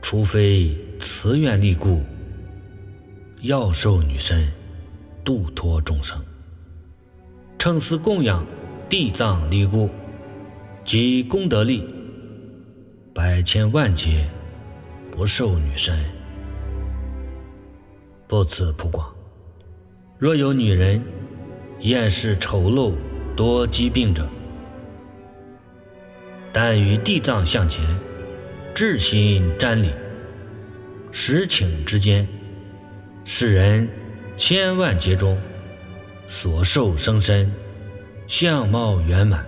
[0.00, 2.00] 除非慈愿力故，
[3.42, 4.46] 要受女身，
[5.24, 6.16] 度脱众生。
[7.58, 8.46] 称思供养
[8.88, 9.90] 地藏力故，
[10.84, 11.84] 及功德力，
[13.12, 14.24] 百千万劫。
[15.16, 15.98] 不受女身，
[18.28, 19.10] 不此普广。
[20.18, 21.02] 若有女人
[21.80, 22.92] 厌世丑陋
[23.34, 24.28] 多疾病者，
[26.52, 27.82] 但于地藏像前
[28.74, 29.90] 至心瞻礼，
[31.12, 32.28] 十顷之间，
[33.24, 33.88] 世人
[34.36, 35.38] 千万劫中
[36.26, 37.50] 所受生身
[38.26, 39.46] 相貌圆满，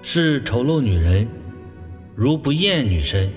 [0.00, 1.28] 是丑陋女人，
[2.16, 3.30] 如不厌女身。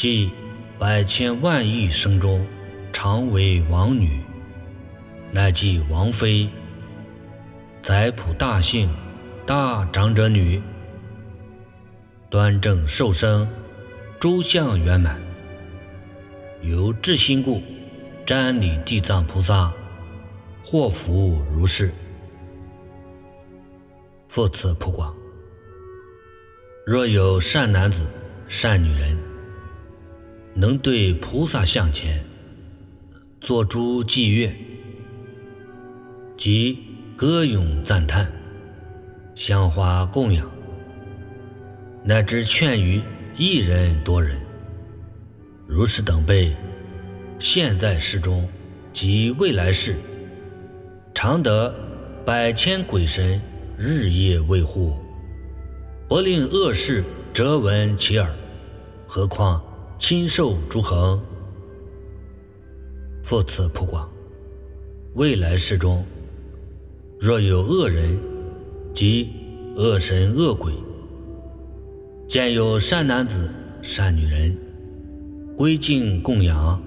[0.00, 0.30] 即
[0.78, 2.46] 百千万亿生中，
[2.90, 4.18] 常为王女，
[5.30, 6.48] 乃即王妃。
[7.82, 8.88] 宰普大姓，
[9.44, 10.58] 大长者女，
[12.30, 13.46] 端正受生，
[14.18, 15.20] 诸相圆满。
[16.62, 17.60] 由至心故，
[18.24, 19.70] 瞻礼地藏菩萨，
[20.64, 21.92] 祸福如是。
[24.28, 25.14] 复次普广，
[26.86, 28.06] 若有善男子、
[28.48, 29.29] 善女人。
[30.60, 32.22] 能对菩萨像前
[33.40, 34.54] 做诸祭乐，
[36.36, 36.78] 及
[37.16, 38.30] 歌咏赞叹、
[39.34, 40.46] 香花供养，
[42.04, 43.00] 乃至劝于
[43.38, 44.38] 一人多人，
[45.66, 46.54] 如是等辈，
[47.38, 48.46] 现在世中
[48.92, 49.96] 及未来世，
[51.14, 51.74] 常得
[52.22, 53.40] 百千鬼神
[53.78, 54.94] 日夜维护，
[56.06, 58.30] 不令恶事折闻其耳，
[59.06, 59.64] 何况？
[60.00, 61.20] 亲受诸恒，
[63.22, 64.10] 复次普广，
[65.14, 66.02] 未来世中，
[67.20, 68.18] 若有恶人
[68.94, 69.28] 及
[69.76, 70.72] 恶神恶鬼，
[72.26, 73.52] 见有善男子、
[73.82, 74.56] 善女人，
[75.54, 76.82] 归敬供养，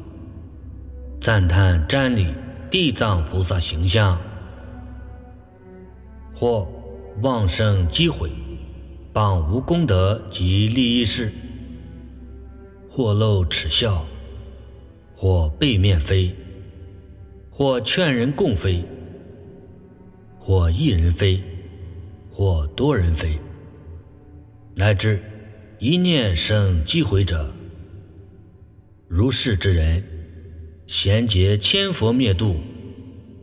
[1.22, 2.34] 赞叹瞻礼
[2.72, 4.20] 地藏菩萨形象，
[6.34, 6.68] 或
[7.22, 8.32] 妄生机毁，
[9.14, 11.32] 谤无功德及利益事，
[12.96, 14.06] 或露耻笑。
[15.16, 16.36] 或背面飞，
[17.50, 18.84] 或劝人共飞，
[20.38, 21.42] 或一人飞，
[22.30, 23.40] 或多人飞，
[24.76, 25.24] 乃至
[25.80, 27.50] 一念生机毁者，
[29.08, 30.04] 如是之人，
[30.88, 32.58] 贤劫千佛灭度，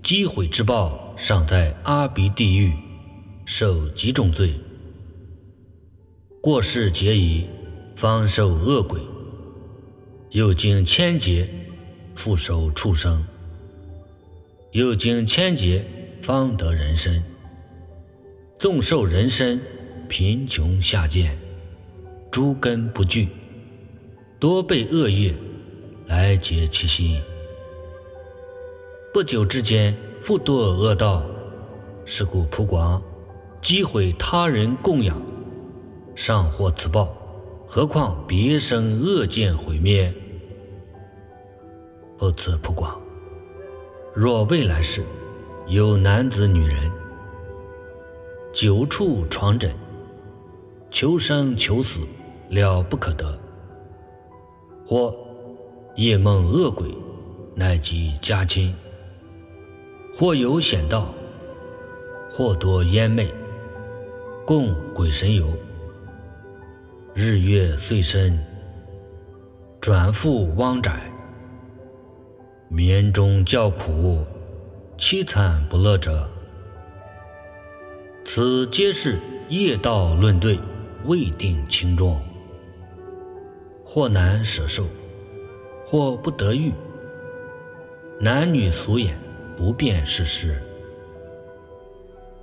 [0.02, 2.74] 机毁之报，尚在阿鼻地狱
[3.46, 4.52] 受极重罪。
[6.42, 7.46] 过世劫已，
[7.96, 9.00] 方受恶鬼，
[10.30, 11.48] 又经千劫。
[12.16, 13.24] 复受畜生，
[14.72, 15.82] 又经千劫
[16.20, 17.22] 方得人身。
[18.58, 19.58] 纵受人身，
[20.06, 21.38] 贫穷下贱，
[22.30, 23.28] 诸根不具，
[24.38, 25.34] 多被恶业
[26.08, 27.18] 来结其心。
[29.14, 31.24] 不久之间，复堕恶道。
[32.04, 33.02] 是故普广
[33.62, 35.16] 击毁他人供养，
[36.14, 37.16] 尚获此报，
[37.66, 40.12] 何况别生恶见毁灭？
[42.20, 43.00] 不辞不广。
[44.14, 45.02] 若未来世
[45.68, 46.92] 有男子女人，
[48.52, 49.74] 久处床枕，
[50.90, 52.00] 求生求死，
[52.50, 53.24] 了不可得；
[54.86, 55.16] 或
[55.96, 56.94] 夜梦恶鬼，
[57.54, 58.74] 乃及家亲；
[60.14, 61.06] 或有险道；
[62.30, 63.32] 或多烟魅，
[64.44, 65.46] 共鬼神游，
[67.14, 68.38] 日月岁深，
[69.80, 71.09] 转复汪宅。
[72.72, 74.24] 眠中叫苦，
[74.96, 76.24] 凄惨不乐者，
[78.24, 79.18] 此皆是
[79.48, 80.56] 业道论对，
[81.04, 82.22] 未定轻重。
[83.84, 84.86] 或难舍受，
[85.84, 86.72] 或不得欲，
[88.20, 89.18] 男女俗眼，
[89.56, 90.62] 不辨是实。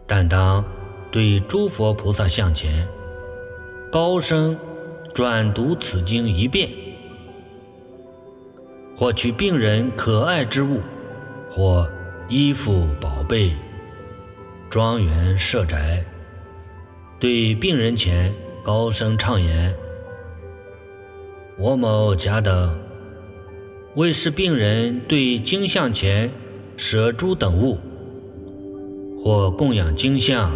[0.06, 0.62] 但当
[1.10, 2.86] 对诸佛菩萨向前，
[3.90, 4.60] 高声
[5.14, 6.70] 转读此经一遍。
[9.00, 10.80] 或取病人可爱之物，
[11.52, 11.88] 或
[12.28, 13.52] 衣服宝贝、
[14.72, 16.04] 庄园舍宅，
[17.20, 18.34] 对病人前
[18.64, 19.72] 高声唱言
[21.60, 22.76] ：“我某甲等
[23.94, 26.28] 为使病人对经像前
[26.76, 27.78] 舍诸等物，
[29.24, 30.52] 或供养经像，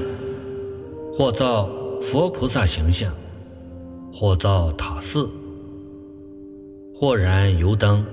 [1.14, 1.70] 或造
[2.02, 3.14] 佛菩萨形象，
[4.12, 5.30] 或造塔寺，
[6.96, 8.04] 或燃油灯。”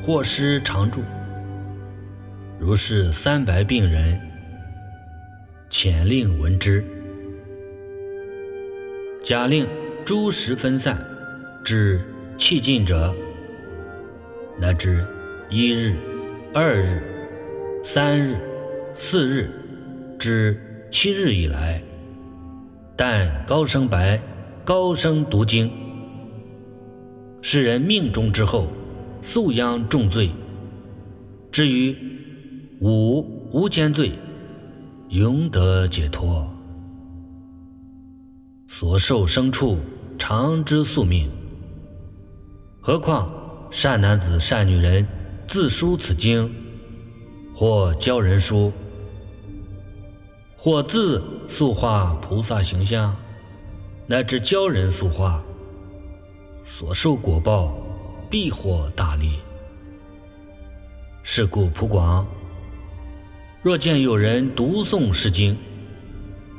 [0.00, 1.00] 或施常住，
[2.58, 4.18] 如是三百病人，
[5.68, 6.82] 遣令闻之。
[9.22, 9.66] 假令
[10.06, 10.98] 诸时分散，
[11.62, 12.00] 至
[12.38, 13.14] 气尽者，
[14.58, 15.04] 乃至
[15.50, 15.94] 一日、
[16.54, 17.02] 二日、
[17.84, 18.36] 三日、
[18.94, 19.50] 四日
[20.18, 20.58] 至
[20.90, 21.82] 七日以来，
[22.96, 24.18] 但高声白、
[24.64, 25.70] 高声读经，
[27.42, 28.68] 使人命中之后。
[29.22, 30.30] 素殃重罪。
[31.50, 31.96] 至于
[32.80, 34.12] 五无间罪，
[35.08, 36.48] 永得解脱。
[38.66, 39.78] 所受生处
[40.18, 41.30] 常知宿命。
[42.80, 43.32] 何况
[43.70, 45.06] 善男子、善女人
[45.48, 46.50] 自书此经，
[47.54, 48.70] 或教人书，
[50.56, 53.16] 或自塑画菩萨形象，
[54.06, 55.42] 乃至教人塑画，
[56.62, 57.74] 所受果报。
[58.30, 59.38] 必获大利。
[61.22, 62.26] 是故普广，
[63.62, 65.56] 若见有人读诵诗经，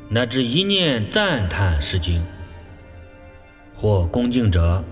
[0.09, 2.23] 乃至一念赞叹诗经，
[3.73, 4.83] 或恭敬者，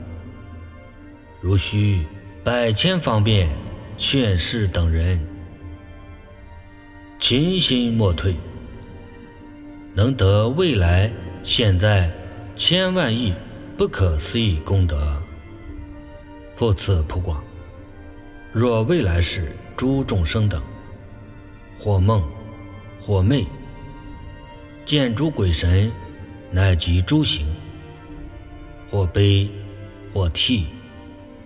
[1.41, 2.05] 如需
[2.43, 3.49] 百千方便
[3.97, 5.19] 劝世等人，
[7.19, 8.35] 勤心莫退，
[9.93, 11.11] 能得未来
[11.43, 12.11] 现在
[12.55, 13.33] 千万亿
[13.77, 15.21] 不可思议功德。
[16.57, 17.39] 复次普广，
[18.51, 20.59] 若未来世诸众生等，
[21.77, 22.19] 或梦，
[22.99, 23.45] 或寐，
[24.84, 25.91] 见诸鬼神，
[26.49, 27.45] 乃及诸行，
[28.89, 29.47] 或悲，
[30.11, 30.65] 或涕，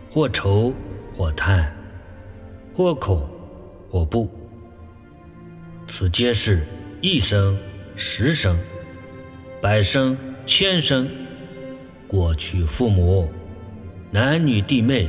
[0.09, 0.73] 或愁，
[1.17, 1.75] 或叹，
[2.73, 3.29] 或恐，
[3.89, 4.29] 或怖，
[5.89, 6.65] 此皆是
[7.01, 7.59] 一生、
[7.97, 8.57] 十生、
[9.61, 11.05] 百生、千生，
[12.07, 13.29] 过去父母。
[14.13, 15.07] 男女弟妹，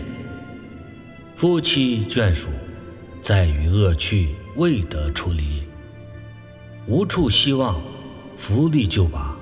[1.35, 2.49] 夫妻眷属，
[3.21, 5.65] 在于恶趣未得处理，
[6.87, 7.83] 无处希望，
[8.37, 9.37] 福利就拔。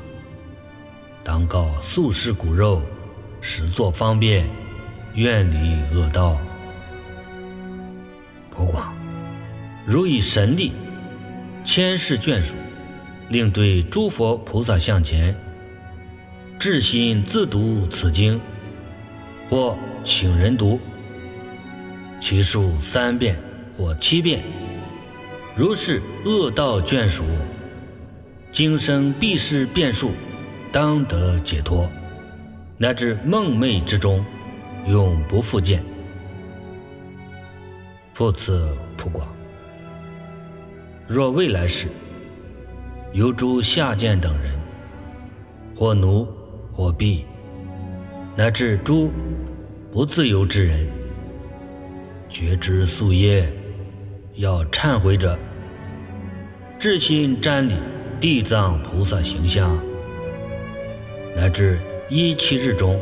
[1.23, 2.81] 当告素食骨肉，
[3.43, 4.49] 实作方便，
[5.12, 6.41] 远离恶道。
[8.51, 8.95] 普广，
[9.85, 10.73] 如以神力
[11.66, 12.55] 牵世眷属，
[13.28, 15.37] 令对诸佛菩萨向前，
[16.59, 18.41] 至心自读此经，
[19.51, 20.78] 或请人读，
[22.20, 23.36] 其数三遍
[23.77, 24.40] 或七遍。
[25.56, 27.24] 如是恶道眷属，
[28.52, 30.12] 今生必是变数。
[30.72, 31.90] 当得解脱，
[32.78, 34.24] 乃至梦寐之中，
[34.86, 35.82] 永不复见。
[38.14, 39.27] 复次普广，
[41.09, 41.89] 若未来世
[43.12, 44.52] 有诸下贱等人，
[45.74, 46.28] 或奴
[46.72, 47.24] 或婢，
[48.36, 49.10] 乃至诸
[49.93, 50.87] 不自由之人，
[52.29, 53.53] 觉知夙业
[54.37, 55.37] 要忏悔者，
[56.79, 57.75] 至心瞻礼
[58.21, 59.77] 地藏菩萨形象。
[61.35, 61.77] 乃至
[62.09, 63.01] 一七日中，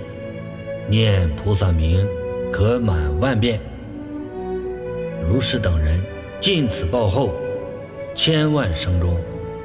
[0.89, 2.09] 念菩萨名，
[2.51, 3.61] 可满万遍。
[5.29, 6.01] 如是等人，
[6.41, 7.35] 尽此报后，
[8.15, 9.15] 千万生中，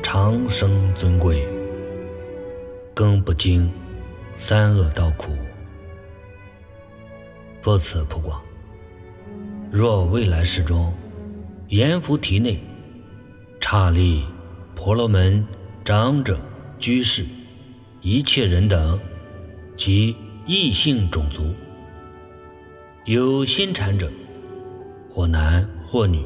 [0.01, 1.47] 长生尊贵，
[2.93, 3.71] 更不惊
[4.35, 5.29] 三恶道苦。
[7.63, 8.41] 不此普广。
[9.71, 10.93] 若未来世中，
[11.69, 12.61] 阎浮提内，
[13.61, 14.25] 刹利、
[14.75, 15.47] 婆罗门、
[15.85, 16.37] 长者、
[16.77, 17.25] 居士。
[18.01, 18.99] 一切人等，
[19.77, 20.13] 及
[20.45, 21.41] 异性种族，
[23.05, 24.11] 有心禅者，
[25.09, 26.21] 或男或女，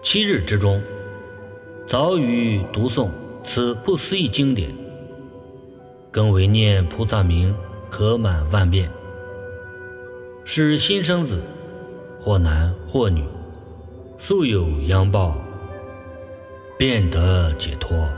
[0.00, 0.80] 七日之中，
[1.88, 3.10] 早与读诵
[3.42, 4.72] 此不思议经典，
[6.12, 7.52] 更为念菩萨名，
[7.90, 8.88] 可满万遍，
[10.44, 11.40] 是新生子，
[12.20, 13.24] 或男或女，
[14.18, 15.38] 素有殃报，
[16.76, 18.08] 便得解脱。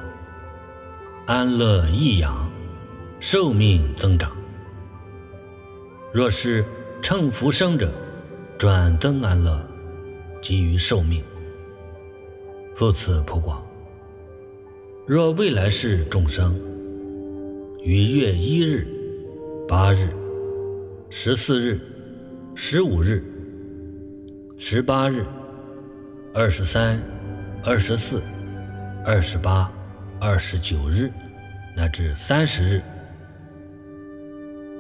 [1.27, 2.51] 安乐益养，
[3.21, 4.33] 寿命增长。
[6.13, 6.65] 若是
[7.03, 7.91] 乘福生者，
[8.59, 9.61] 转增安乐，
[10.41, 11.23] 给予寿命。
[12.75, 13.65] 复此普广。
[15.07, 16.59] 若未来世众生，
[17.83, 18.87] 于月一日、
[19.69, 20.09] 八日、
[21.11, 21.81] 十四日、
[22.57, 23.23] 十五日、
[24.57, 25.25] 十八日、
[26.33, 27.03] 二十三、
[27.65, 28.23] 二十四、
[29.05, 29.71] 二十八。
[30.21, 31.11] 二十九日，
[31.77, 32.83] 乃至三十日，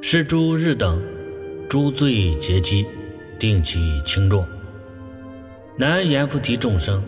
[0.00, 1.02] 是诸日等
[1.68, 2.86] 诸罪结集，
[3.38, 4.46] 定其轻重。
[5.76, 7.02] 南阎浮提众生，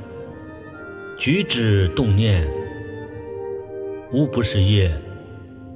[1.17, 2.47] 举止动念，
[4.13, 4.93] 无不是业，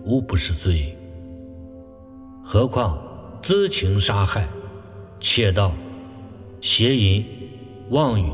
[0.04, 0.94] 无不是罪。
[2.44, 2.98] 何况
[3.40, 4.46] 恣情杀害、
[5.20, 5.74] 窃盗、
[6.62, 7.22] 邪淫、
[7.90, 8.32] 妄语，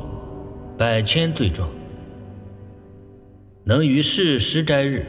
[0.79, 1.69] 百千罪状。
[3.65, 5.05] 能于是时斋日，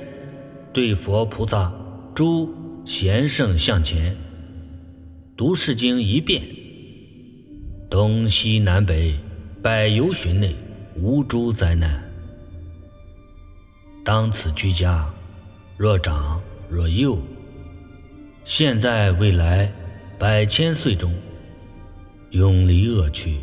[0.73, 1.71] 对佛菩萨
[2.15, 2.51] 诸
[2.83, 4.17] 贤圣向前，
[5.37, 6.41] 读世经一遍，
[7.91, 9.13] 东西南北
[9.61, 10.55] 百由旬内
[10.95, 12.03] 无诸灾难。
[14.03, 15.07] 当此居家，
[15.77, 17.19] 若长若幼，
[18.43, 19.71] 现在未来
[20.17, 21.13] 百千岁中，
[22.37, 23.37] 永离恶趣，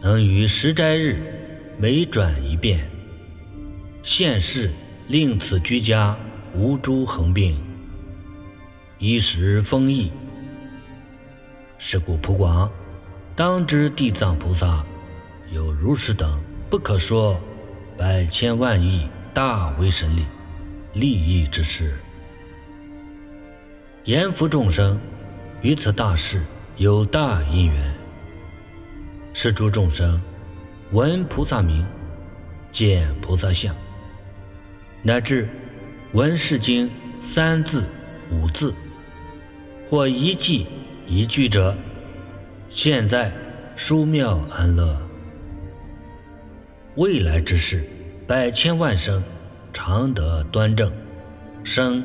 [0.00, 1.18] 能于时斋日
[1.76, 2.88] 每转一遍。
[4.02, 4.70] 现世
[5.06, 6.16] 令此居家
[6.54, 7.54] 无诸横病，
[8.98, 10.10] 衣食丰溢。
[11.76, 12.72] 是故普广，
[13.36, 14.82] 当知地藏菩萨
[15.52, 17.38] 有如是等不可说
[17.98, 20.24] 百千万亿大威神力，
[20.94, 21.98] 利益之事。
[24.04, 24.98] 严福众生
[25.60, 26.42] 于此大事
[26.76, 27.94] 有大因缘，
[29.34, 30.20] 是诸众生
[30.92, 31.86] 闻菩萨名，
[32.70, 33.74] 见菩萨相。
[35.02, 35.46] 乃至
[36.12, 36.88] 闻是经
[37.20, 37.84] 三字
[38.30, 38.72] 五字，
[39.90, 40.66] 或一记
[41.06, 41.76] 一句者，
[42.70, 43.30] 现在
[43.76, 44.98] 殊妙安乐。
[46.96, 47.84] 未来之事，
[48.26, 49.22] 百千万生
[49.74, 50.90] 常得端正，
[51.64, 52.02] 生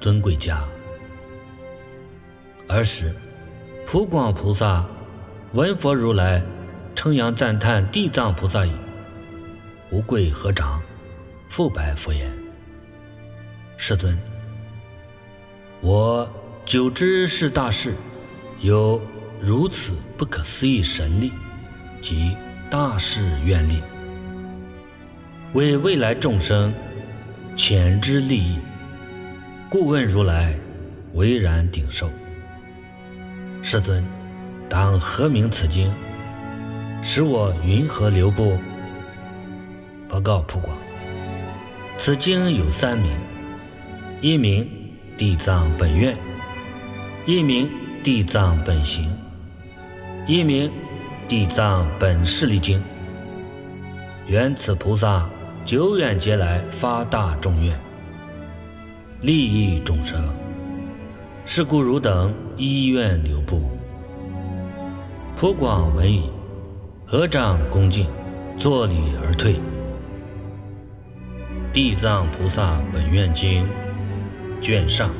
[0.00, 0.62] 尊贵家。
[2.68, 3.12] 儿时，
[3.86, 4.84] 普广菩萨
[5.52, 6.42] 闻佛如来
[6.94, 8.72] 称扬赞叹地藏菩萨已，
[9.90, 10.80] 无贵合掌。
[11.48, 12.28] 复白佛言
[13.78, 14.18] ：“世尊，
[15.80, 16.28] 我
[16.64, 17.94] 久知是大事，
[18.60, 19.00] 有
[19.40, 21.30] 如此不可思议神力
[22.02, 22.36] 及
[22.68, 23.80] 大事愿力，
[25.52, 26.74] 为未来众生
[27.56, 28.58] 遣之利益，
[29.70, 30.58] 故问如来，
[31.12, 32.10] 唯然顶受。
[33.66, 34.04] 世尊，
[34.68, 35.90] 当何名此经？
[37.02, 38.58] 使我云何留步？
[40.06, 40.76] 佛告普广，
[41.98, 43.10] 此经有三名：
[44.20, 44.68] 一名
[45.16, 46.14] 地藏本愿，
[47.24, 47.66] 一名
[48.02, 49.10] 地藏本行，
[50.26, 50.70] 一名
[51.26, 52.78] 地藏本势力经。
[54.26, 55.26] 愿此菩萨
[55.64, 57.74] 久远劫来发大众愿，
[59.22, 60.22] 利益众生。
[61.46, 63.60] 是故汝等依愿留步。
[65.36, 66.30] 普广闻已，
[67.06, 68.06] 合掌恭敬，
[68.56, 69.60] 作礼而退。
[71.72, 73.68] 地藏菩萨本愿经
[74.60, 75.10] 卷上。